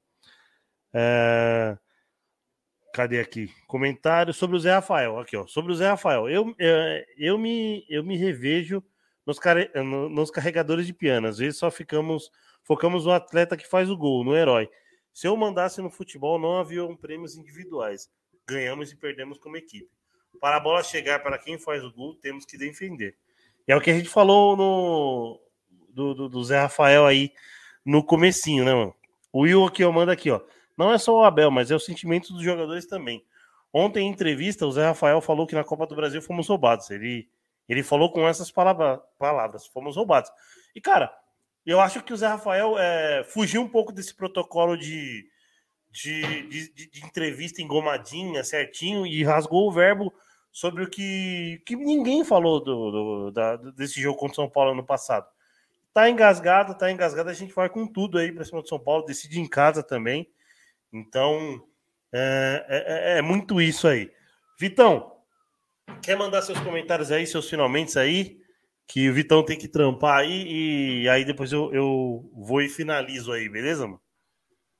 É, 0.94 1.78
Cadê 2.98 3.20
aqui? 3.20 3.54
Comentário 3.68 4.34
sobre 4.34 4.56
o 4.56 4.60
Zé 4.60 4.72
Rafael. 4.72 5.20
Aqui, 5.20 5.38
ó. 5.38 5.46
Sobre 5.46 5.72
o 5.72 5.76
Zé 5.76 5.88
Rafael. 5.88 6.28
Eu, 6.28 6.48
eu, 6.48 6.56
é, 6.58 7.06
eu, 7.16 7.38
me, 7.38 7.86
eu 7.88 8.04
me 8.04 8.18
revejo 8.18 8.84
nos, 9.24 9.38
care, 9.38 9.70
nos 9.76 10.32
carregadores 10.32 10.88
de 10.88 10.94
piano. 10.94 11.28
Às 11.28 11.38
vezes 11.38 11.60
só 11.60 11.70
ficamos. 11.70 12.32
Focamos 12.64 13.06
no 13.06 13.12
atleta 13.12 13.56
que 13.56 13.68
faz 13.68 13.92
o 13.92 13.96
gol, 13.96 14.24
no 14.24 14.36
herói. 14.36 14.68
Se 15.14 15.28
eu 15.28 15.38
mandasse 15.38 15.80
no 15.80 15.92
futebol, 15.92 16.40
não 16.40 16.58
haviam 16.58 16.96
prêmios 16.96 17.38
individuais. 17.38 18.10
Ganhamos 18.50 18.92
e 18.92 18.96
perdemos 18.96 19.38
como 19.38 19.58
equipe. 19.58 19.88
Para 20.42 20.58
a 20.58 20.60
bola 20.60 20.82
chegar 20.82 21.22
para 21.22 21.38
quem 21.38 21.60
faz 21.60 21.84
o 21.84 21.94
gol, 21.94 22.16
temos 22.16 22.48
que 22.48 22.58
defender. 22.58 23.16
E 23.68 23.72
é 23.72 23.76
o 23.76 23.82
que 23.82 23.92
a 23.92 23.94
gente 23.94 24.10
falou 24.10 24.58
no 24.58 25.40
do, 25.90 26.16
do, 26.16 26.30
do 26.30 26.44
Zé 26.44 26.62
Rafael 26.62 27.06
aí 27.06 27.32
no 27.86 28.04
comecinho, 28.04 28.66
né, 28.66 28.74
mano? 28.74 28.96
O 29.32 29.42
Will 29.42 29.66
aqui, 29.66 29.84
eu 29.84 29.94
mando 29.94 30.12
aqui, 30.12 30.32
ó. 30.32 30.42
Não 30.78 30.94
é 30.94 30.98
só 30.98 31.18
o 31.18 31.24
Abel, 31.24 31.50
mas 31.50 31.72
é 31.72 31.76
o 31.76 31.80
sentimento 31.80 32.32
dos 32.32 32.44
jogadores 32.44 32.86
também. 32.86 33.26
Ontem, 33.74 34.08
em 34.08 34.12
entrevista, 34.12 34.66
o 34.66 34.72
Zé 34.72 34.86
Rafael 34.86 35.20
falou 35.22 35.48
que 35.48 35.56
na 35.56 35.64
Copa 35.64 35.88
do 35.88 35.96
Brasil 35.96 36.22
fomos 36.22 36.48
roubados. 36.48 36.90
Ele, 36.92 37.28
ele 37.68 37.84
falou 37.84 38.12
com 38.12 38.28
essas 38.28 38.52
palavra, 38.52 39.02
palavras: 39.18 39.66
fomos 39.66 39.96
roubados. 39.96 40.32
E, 40.76 40.80
cara, 40.80 41.12
eu 41.66 41.82
acho 41.82 42.02
que 42.04 42.14
o 42.14 42.18
Zé 42.18 42.28
Rafael 42.28 42.78
é, 42.78 43.24
fugiu 43.26 43.62
um 43.62 43.68
pouco 43.68 43.92
desse 43.92 44.16
protocolo 44.16 44.78
de, 44.78 45.28
de, 45.92 46.48
de, 46.48 46.90
de, 46.90 47.06
entrevista 47.06 47.62
engomadinha, 47.62 48.44
certinho, 48.44 49.06
e 49.06 49.24
rasgou 49.24 49.68
o 49.68 49.72
verbo 49.72 50.14
sobre 50.52 50.84
o 50.84 50.90
que, 50.90 51.62
que 51.66 51.76
ninguém 51.76 52.24
falou 52.24 52.64
do, 52.64 52.92
do 52.92 53.32
da, 53.32 53.58
desse 53.58 54.00
jogo 54.00 54.18
contra 54.18 54.34
o 54.34 54.36
São 54.36 54.50
Paulo 54.50 54.72
ano 54.72 54.86
passado. 54.86 55.28
Tá 55.94 56.10
engasgado, 56.10 56.76
tá 56.76 56.92
engasgado, 56.92 57.30
a 57.30 57.34
gente 57.34 57.54
vai 57.54 57.70
com 57.70 57.86
tudo 57.86 58.18
aí 58.18 58.32
para 58.32 58.46
cima 58.46 58.62
do 58.62 58.68
São 58.68 58.80
Paulo, 58.80 59.06
decide 59.06 59.40
em 59.40 59.48
casa 59.48 59.84
também. 59.84 60.30
Então, 60.92 61.64
é, 62.12 62.66
é, 62.68 63.16
é, 63.16 63.18
é, 63.20 63.22
muito 63.22 63.62
isso 63.62 63.88
aí. 63.88 64.12
Vitão, 64.60 65.12
quer 66.02 66.18
mandar 66.18 66.42
seus 66.42 66.60
comentários 66.60 67.12
aí, 67.12 67.28
seus 67.28 67.50
finalmente 67.50 67.98
aí? 68.00 68.42
Que 68.88 69.10
o 69.10 69.14
Vitão 69.14 69.44
tem 69.44 69.58
que 69.58 69.68
trampar 69.68 70.20
aí 70.20 71.04
e 71.04 71.10
aí 71.10 71.26
depois 71.26 71.52
eu, 71.52 71.74
eu 71.74 72.32
vou 72.34 72.62
e 72.62 72.70
finalizo 72.70 73.32
aí, 73.34 73.50
beleza, 73.50 73.86
mano? 73.86 74.02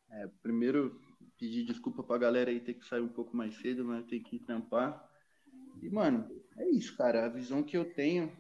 É, 0.10 0.28
primeiro, 0.42 1.00
pedir 1.38 1.66
desculpa 1.66 2.02
pra 2.02 2.18
galera 2.18 2.50
aí 2.50 2.60
ter 2.60 2.74
que 2.74 2.86
sair 2.86 3.02
um 3.02 3.10
pouco 3.10 3.36
mais 3.36 3.56
cedo, 3.58 3.84
mas 3.84 4.06
tem 4.06 4.22
que 4.22 4.40
trampar. 4.40 5.06
E, 5.82 5.90
mano, 5.90 6.28
é 6.58 6.70
isso, 6.70 6.96
cara. 6.96 7.26
A 7.26 7.30
visão 7.30 7.62
que 7.62 7.78
eu 7.78 7.86
tenho, 7.94 8.32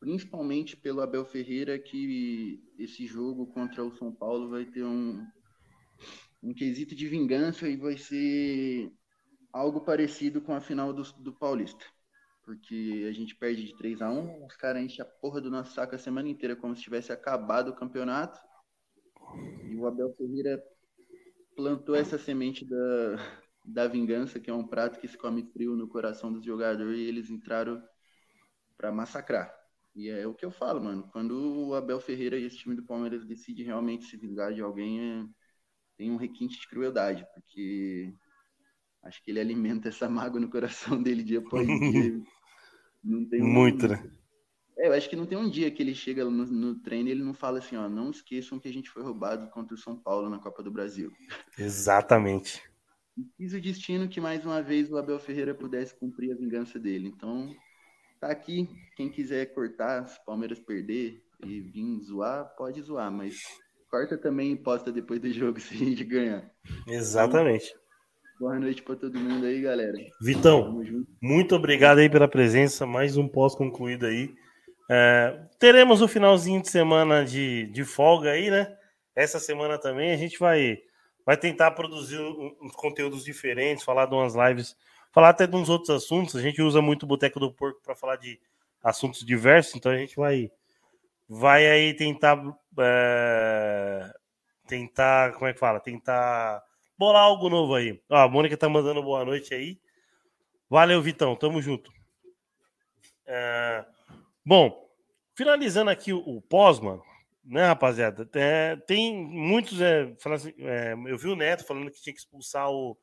principalmente 0.00 0.76
pelo 0.76 1.00
Abel 1.00 1.26
Ferreira, 1.26 1.78
que 1.78 2.62
esse 2.78 3.06
jogo 3.06 3.46
contra 3.46 3.84
o 3.84 3.94
São 3.96 4.12
Paulo 4.12 4.48
vai 4.48 4.64
ter 4.64 4.84
um, 4.84 5.26
um 6.46 6.54
quesito 6.54 6.94
de 6.94 7.08
vingança 7.08 7.68
e 7.68 7.76
vai 7.76 7.98
ser 7.98 8.92
algo 9.52 9.80
parecido 9.80 10.40
com 10.40 10.54
a 10.54 10.60
final 10.60 10.92
do, 10.92 11.02
do 11.14 11.32
Paulista. 11.32 11.84
Porque 12.44 13.04
a 13.08 13.12
gente 13.12 13.34
perde 13.34 13.64
de 13.64 13.76
3 13.76 14.00
a 14.00 14.10
1 14.10 14.46
os 14.46 14.54
caras 14.54 14.80
enchem 14.80 15.04
a 15.04 15.08
porra 15.08 15.40
do 15.40 15.50
nosso 15.50 15.74
saco 15.74 15.96
a 15.96 15.98
semana 15.98 16.28
inteira 16.28 16.54
como 16.54 16.76
se 16.76 16.82
tivesse 16.82 17.10
acabado 17.10 17.70
o 17.70 17.74
campeonato. 17.74 18.38
E 19.68 19.74
o 19.74 19.86
Abel 19.88 20.14
Ferreira 20.16 20.62
plantou 21.56 21.96
essa 21.96 22.16
semente 22.16 22.64
da, 22.64 23.16
da 23.64 23.88
vingança, 23.88 24.38
que 24.38 24.48
é 24.48 24.54
um 24.54 24.66
prato 24.66 25.00
que 25.00 25.08
se 25.08 25.18
come 25.18 25.50
frio 25.52 25.74
no 25.74 25.88
coração 25.88 26.32
dos 26.32 26.44
jogadores, 26.44 26.96
e 26.96 27.02
eles 27.02 27.28
entraram 27.28 27.82
para 28.76 28.92
massacrar. 28.92 29.52
E 29.96 30.08
é 30.08 30.26
o 30.26 30.34
que 30.34 30.44
eu 30.44 30.52
falo, 30.52 30.80
mano. 30.80 31.08
Quando 31.10 31.32
o 31.32 31.74
Abel 31.74 31.98
Ferreira 31.98 32.38
e 32.38 32.44
esse 32.44 32.58
time 32.58 32.76
do 32.76 32.84
Palmeiras 32.84 33.24
decidem 33.24 33.64
realmente 33.64 34.04
se 34.04 34.16
vingar 34.16 34.52
de 34.52 34.60
alguém, 34.60 35.00
é 35.00 35.26
tem 35.96 36.10
um 36.10 36.16
requinte 36.16 36.60
de 36.60 36.68
crueldade, 36.68 37.26
porque 37.34 38.12
acho 39.02 39.22
que 39.22 39.30
ele 39.30 39.40
alimenta 39.40 39.88
essa 39.88 40.08
mágoa 40.08 40.40
no 40.40 40.50
coração 40.50 41.00
dele 41.02 41.22
dia 41.22 41.38
após 41.38 41.66
dia. 41.66 42.22
Não 43.02 43.24
tem 43.24 43.42
um... 43.42 43.46
Muito, 43.46 43.88
né? 43.88 44.10
É, 44.78 44.88
eu 44.88 44.92
acho 44.92 45.08
que 45.08 45.16
não 45.16 45.24
tem 45.24 45.38
um 45.38 45.48
dia 45.48 45.70
que 45.70 45.82
ele 45.82 45.94
chega 45.94 46.24
no, 46.24 46.44
no 46.44 46.74
treino 46.74 47.08
e 47.08 47.12
ele 47.12 47.24
não 47.24 47.32
fala 47.32 47.58
assim, 47.58 47.76
ó, 47.76 47.88
não 47.88 48.10
esqueçam 48.10 48.58
que 48.58 48.68
a 48.68 48.72
gente 48.72 48.90
foi 48.90 49.02
roubado 49.02 49.48
contra 49.48 49.74
o 49.74 49.78
São 49.78 49.96
Paulo 49.96 50.28
na 50.28 50.38
Copa 50.38 50.62
do 50.62 50.70
Brasil. 50.70 51.10
Exatamente. 51.58 52.62
E 53.16 53.24
quis 53.38 53.54
o 53.54 53.60
destino 53.60 54.08
que 54.08 54.20
mais 54.20 54.44
uma 54.44 54.60
vez 54.60 54.90
o 54.90 54.98
Abel 54.98 55.18
Ferreira 55.18 55.54
pudesse 55.54 55.94
cumprir 55.94 56.32
a 56.32 56.36
vingança 56.36 56.78
dele. 56.78 57.08
Então, 57.08 57.56
tá 58.20 58.28
aqui. 58.28 58.68
Quem 58.94 59.08
quiser 59.08 59.46
cortar, 59.54 60.06
se 60.06 60.18
o 60.18 60.24
Palmeiras 60.26 60.58
perder 60.58 61.24
e 61.42 61.60
vir 61.60 61.98
zoar, 62.02 62.54
pode 62.56 62.82
zoar, 62.82 63.10
mas 63.10 63.40
corta 63.90 64.16
também 64.16 64.52
e 64.52 64.56
posta 64.56 64.92
depois 64.92 65.20
do 65.20 65.32
jogo 65.32 65.58
se 65.60 65.74
a 65.74 65.78
gente 65.78 66.04
ganhar. 66.04 66.50
Exatamente. 66.86 67.74
Boa 68.38 68.58
noite 68.58 68.82
para 68.82 68.96
todo 68.96 69.18
mundo 69.18 69.46
aí, 69.46 69.62
galera. 69.62 69.96
Vitão, 70.20 70.82
muito 71.22 71.56
obrigado 71.56 71.98
aí 71.98 72.10
pela 72.10 72.28
presença. 72.28 72.84
Mais 72.84 73.16
um 73.16 73.26
pós 73.26 73.54
concluído 73.54 74.04
aí. 74.04 74.34
É, 74.90 75.40
teremos 75.58 76.02
o 76.02 76.08
finalzinho 76.08 76.60
de 76.60 76.68
semana 76.68 77.24
de, 77.24 77.66
de 77.68 77.82
folga 77.82 78.32
aí, 78.32 78.50
né? 78.50 78.76
Essa 79.14 79.40
semana 79.40 79.78
também 79.78 80.12
a 80.12 80.16
gente 80.18 80.38
vai, 80.38 80.78
vai 81.24 81.36
tentar 81.36 81.70
produzir 81.70 82.20
uns 82.20 82.72
conteúdos 82.72 83.24
diferentes, 83.24 83.82
falar 83.82 84.04
de 84.04 84.14
umas 84.14 84.34
lives, 84.34 84.76
falar 85.10 85.30
até 85.30 85.46
de 85.46 85.56
uns 85.56 85.70
outros 85.70 85.88
assuntos. 85.88 86.36
A 86.36 86.42
gente 86.42 86.60
usa 86.60 86.82
muito 86.82 87.04
o 87.04 87.06
Boteco 87.06 87.40
do 87.40 87.50
Porco 87.50 87.80
para 87.82 87.96
falar 87.96 88.16
de 88.16 88.38
assuntos 88.84 89.24
diversos, 89.24 89.74
então 89.74 89.90
a 89.90 89.96
gente 89.96 90.14
vai 90.14 90.50
vai 91.28 91.66
aí 91.66 91.94
tentar 91.94 92.42
é, 92.78 94.12
tentar, 94.66 95.32
como 95.32 95.46
é 95.46 95.52
que 95.52 95.58
fala? 95.58 95.80
Tentar 95.80 96.62
bolar 96.98 97.22
algo 97.22 97.48
novo 97.48 97.74
aí. 97.74 98.00
Ó, 98.10 98.16
a 98.16 98.28
Mônica 98.28 98.56
tá 98.56 98.68
mandando 98.68 99.02
boa 99.02 99.24
noite 99.24 99.54
aí. 99.54 99.78
Valeu, 100.68 101.00
Vitão, 101.00 101.36
tamo 101.36 101.62
junto. 101.62 101.92
É, 103.26 103.84
bom, 104.44 104.88
finalizando 105.34 105.90
aqui 105.90 106.12
o, 106.12 106.18
o 106.18 106.42
pós, 106.42 106.80
mano, 106.80 107.02
né, 107.44 107.66
rapaziada? 107.66 108.28
É, 108.34 108.76
tem 108.86 109.14
muitos. 109.14 109.80
É, 109.80 110.12
assim, 110.24 110.52
é, 110.58 110.94
eu 111.06 111.16
vi 111.16 111.28
o 111.28 111.36
Neto 111.36 111.64
falando 111.64 111.90
que 111.90 112.02
tinha 112.02 112.12
que 112.12 112.20
expulsar 112.20 112.70
o, 112.70 112.98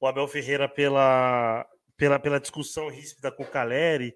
o 0.00 0.06
Abel 0.06 0.26
Ferreira 0.26 0.68
pela, 0.68 1.66
pela, 1.96 2.18
pela 2.18 2.40
discussão 2.40 2.88
ríspida 2.88 3.30
com 3.30 3.44
o 3.44 3.50
Caleri. 3.50 4.14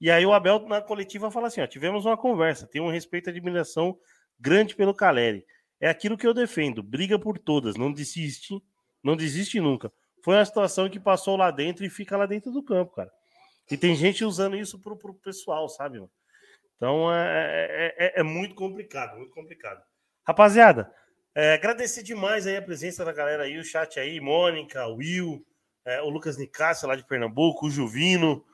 E 0.00 0.10
aí 0.10 0.26
o 0.26 0.32
Abel 0.32 0.60
na 0.66 0.80
coletiva 0.80 1.30
fala 1.30 1.48
assim: 1.48 1.60
ó, 1.60 1.66
tivemos 1.66 2.04
uma 2.04 2.16
conversa, 2.16 2.66
tem 2.66 2.80
um 2.80 2.90
respeito 2.90 3.28
e 3.28 3.30
admiração 3.30 3.98
grande 4.38 4.74
pelo 4.74 4.94
Caleri. 4.94 5.44
É 5.80 5.88
aquilo 5.88 6.16
que 6.16 6.26
eu 6.26 6.34
defendo, 6.34 6.82
briga 6.82 7.18
por 7.18 7.38
todas, 7.38 7.76
não 7.76 7.92
desiste, 7.92 8.54
não 9.02 9.16
desiste 9.16 9.60
nunca. 9.60 9.92
Foi 10.24 10.34
uma 10.34 10.44
situação 10.44 10.88
que 10.88 10.98
passou 10.98 11.36
lá 11.36 11.50
dentro 11.50 11.84
e 11.84 11.90
fica 11.90 12.16
lá 12.16 12.26
dentro 12.26 12.50
do 12.50 12.62
campo, 12.62 12.94
cara. 12.94 13.10
E 13.70 13.76
tem 13.76 13.94
gente 13.94 14.24
usando 14.24 14.56
isso 14.56 14.80
pro, 14.80 14.96
pro 14.96 15.14
pessoal, 15.14 15.68
sabe? 15.68 16.02
Então 16.76 17.12
é, 17.12 17.66
é, 17.70 18.06
é, 18.06 18.20
é 18.20 18.22
muito 18.22 18.54
complicado, 18.54 19.16
muito 19.16 19.32
complicado. 19.32 19.82
Rapaziada, 20.26 20.92
é, 21.34 21.54
agradecer 21.54 22.02
demais 22.02 22.46
aí 22.46 22.56
a 22.56 22.62
presença 22.62 23.04
da 23.04 23.12
galera 23.12 23.44
aí, 23.44 23.58
o 23.58 23.64
chat 23.64 24.00
aí, 24.00 24.20
Mônica, 24.20 24.86
Will, 24.88 25.44
é, 25.84 26.00
o 26.00 26.08
Lucas 26.08 26.36
Nicásio 26.36 26.88
lá 26.88 26.96
de 26.96 27.06
Pernambuco, 27.06 27.66
o 27.66 27.70
Juvino, 27.70 28.44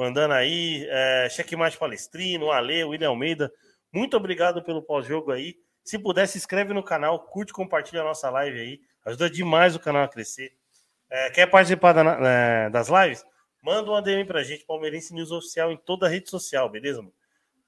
mandando 0.00 0.32
aí, 0.32 0.86
é, 0.88 1.28
Checkmate 1.28 1.76
Palestrino, 1.76 2.50
Ale, 2.50 2.84
William 2.84 3.10
Almeida. 3.10 3.52
Muito 3.92 4.16
obrigado 4.16 4.62
pelo 4.62 4.82
pós-jogo 4.82 5.30
aí. 5.30 5.56
Se 5.84 5.98
puder, 5.98 6.26
se 6.26 6.38
inscreve 6.38 6.72
no 6.72 6.82
canal, 6.82 7.26
curte, 7.26 7.52
compartilha 7.52 8.00
a 8.00 8.04
nossa 8.04 8.30
live 8.30 8.58
aí. 8.58 8.80
Ajuda 9.04 9.28
demais 9.28 9.76
o 9.76 9.80
canal 9.80 10.04
a 10.04 10.08
crescer. 10.08 10.52
É, 11.10 11.28
quer 11.28 11.46
participar 11.46 11.92
da, 11.92 12.18
é, 12.26 12.70
das 12.70 12.88
lives? 12.88 13.22
Manda 13.62 13.90
um 13.90 13.94
ADM 13.94 14.24
pra 14.26 14.42
gente, 14.42 14.64
Palmeirense 14.64 15.12
News 15.12 15.30
Oficial, 15.30 15.70
em 15.70 15.76
toda 15.76 16.06
a 16.06 16.08
rede 16.08 16.30
social, 16.30 16.70
beleza, 16.70 17.02
mano? 17.02 17.12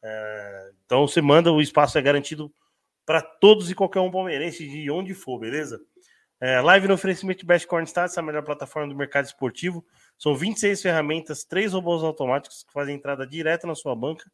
É, 0.03 0.71
então 0.87 1.07
você 1.07 1.21
manda, 1.21 1.53
o 1.53 1.61
espaço 1.61 1.99
é 1.99 2.03
garantido 2.03 2.51
para 3.05 3.21
todos 3.21 3.71
e 3.71 3.75
qualquer 3.75 4.01
um 4.01 4.11
palmeirense 4.11 4.67
de 4.67 4.91
onde 4.91 5.13
for, 5.13 5.39
beleza? 5.39 5.79
É, 6.45 6.61
live 6.61 6.89
no 6.89 6.95
oferecimento 6.95 7.47
Best 7.47 7.69
Corn 7.69 7.87
Stats, 7.87 8.19
a 8.19 8.23
melhor 8.23 8.43
plataforma 8.43 8.89
do 8.89 8.97
mercado 8.97 9.27
esportivo. 9.27 9.87
São 10.19 10.35
26 10.35 10.83
ferramentas, 10.83 11.45
três 11.45 11.73
robôs 11.73 12.03
automáticos 12.03 12.65
que 12.65 12.73
fazem 12.73 12.97
entrada 12.97 13.25
direta 13.25 13.67
na 13.67 13.77
sua 13.77 13.95
banca 13.95 14.31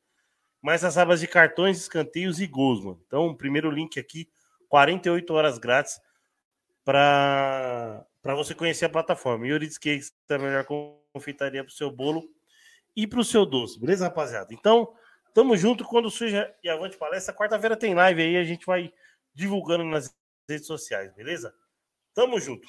mais 0.60 0.84
as 0.84 0.98
abas 0.98 1.20
de 1.20 1.26
cartões, 1.26 1.78
escanteios 1.78 2.40
e 2.40 2.46
gols, 2.46 2.84
mano. 2.84 3.02
Então, 3.06 3.26
o 3.28 3.36
primeiro 3.36 3.70
link 3.70 3.98
aqui, 3.98 4.28
48 4.68 5.32
horas 5.32 5.58
grátis 5.58 6.00
para 6.84 8.06
você 8.24 8.54
conhecer 8.54 8.86
a 8.86 8.90
plataforma. 8.90 9.46
Yuri's 9.46 9.78
Cakes 9.78 10.12
é 10.28 10.34
a 10.34 10.38
melhor 10.38 10.64
confeitaria 11.12 11.62
para 11.62 11.70
o 11.70 11.74
seu 11.74 11.90
bolo 11.90 12.28
e 12.96 13.06
para 13.06 13.20
o 13.20 13.24
seu 13.24 13.46
doce, 13.46 13.78
beleza, 13.78 14.06
rapaziada? 14.06 14.52
Então, 14.52 14.92
tamo 15.32 15.56
junto. 15.56 15.84
Quando 15.84 16.10
surge 16.10 16.36
e 16.62 16.68
avante 16.68 16.96
palestra, 16.96 17.34
quarta-feira 17.34 17.76
tem 17.76 17.94
live 17.94 18.20
aí, 18.20 18.36
a 18.36 18.44
gente 18.44 18.66
vai 18.66 18.92
divulgando 19.32 19.84
nas 19.84 20.14
redes 20.48 20.66
sociais, 20.66 21.12
beleza? 21.14 21.54
Tamo 22.18 22.36
junto. 22.40 22.66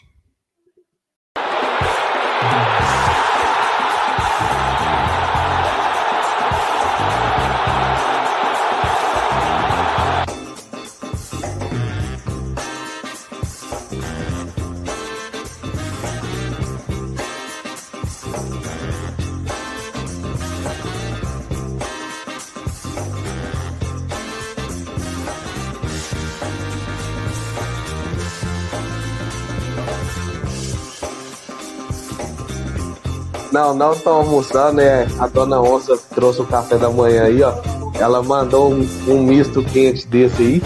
Não, 33.51 33.73
não 33.73 33.93
estão 33.93 34.17
almoçando, 34.17 34.73
né? 34.73 35.07
A 35.19 35.27
dona 35.27 35.59
Onça 35.59 35.97
trouxe 36.13 36.41
o 36.41 36.45
café 36.45 36.77
da 36.77 36.89
manhã 36.89 37.23
aí, 37.23 37.41
ó. 37.41 37.53
Ela 37.95 38.21
mandou 38.21 38.71
um, 38.71 38.87
um 39.07 39.23
misto 39.23 39.63
quente 39.63 40.07
desse 40.07 40.41
aí. 40.41 40.63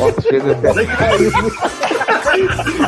Ó, 0.00 0.22
chega 0.22 0.52
até 0.52 0.86
caiu. 0.86 1.32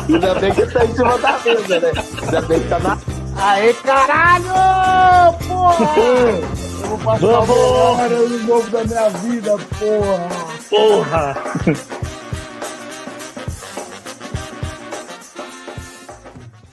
Ainda 0.09 0.35
bem 0.35 0.53
que 0.53 0.65
tá 0.67 0.85
em 0.85 0.95
cima 0.95 1.17
da 1.17 1.39
mesa, 1.39 1.79
né? 1.79 1.91
Ainda 2.21 2.41
bem 2.41 2.59
que 2.59 2.69
tá 2.69 2.79
na. 2.79 2.97
Aê, 3.35 3.73
caralho! 3.73 5.37
Porra! 5.47 5.85
Eu 6.81 6.87
vou 6.87 6.97
passar 6.99 7.19
Vamos! 7.19 8.29
no 8.29 8.39
novo 8.47 8.69
da 8.69 8.83
minha 8.83 9.09
vida, 9.09 9.57
porra! 9.79 10.29
Porra! 10.69 11.37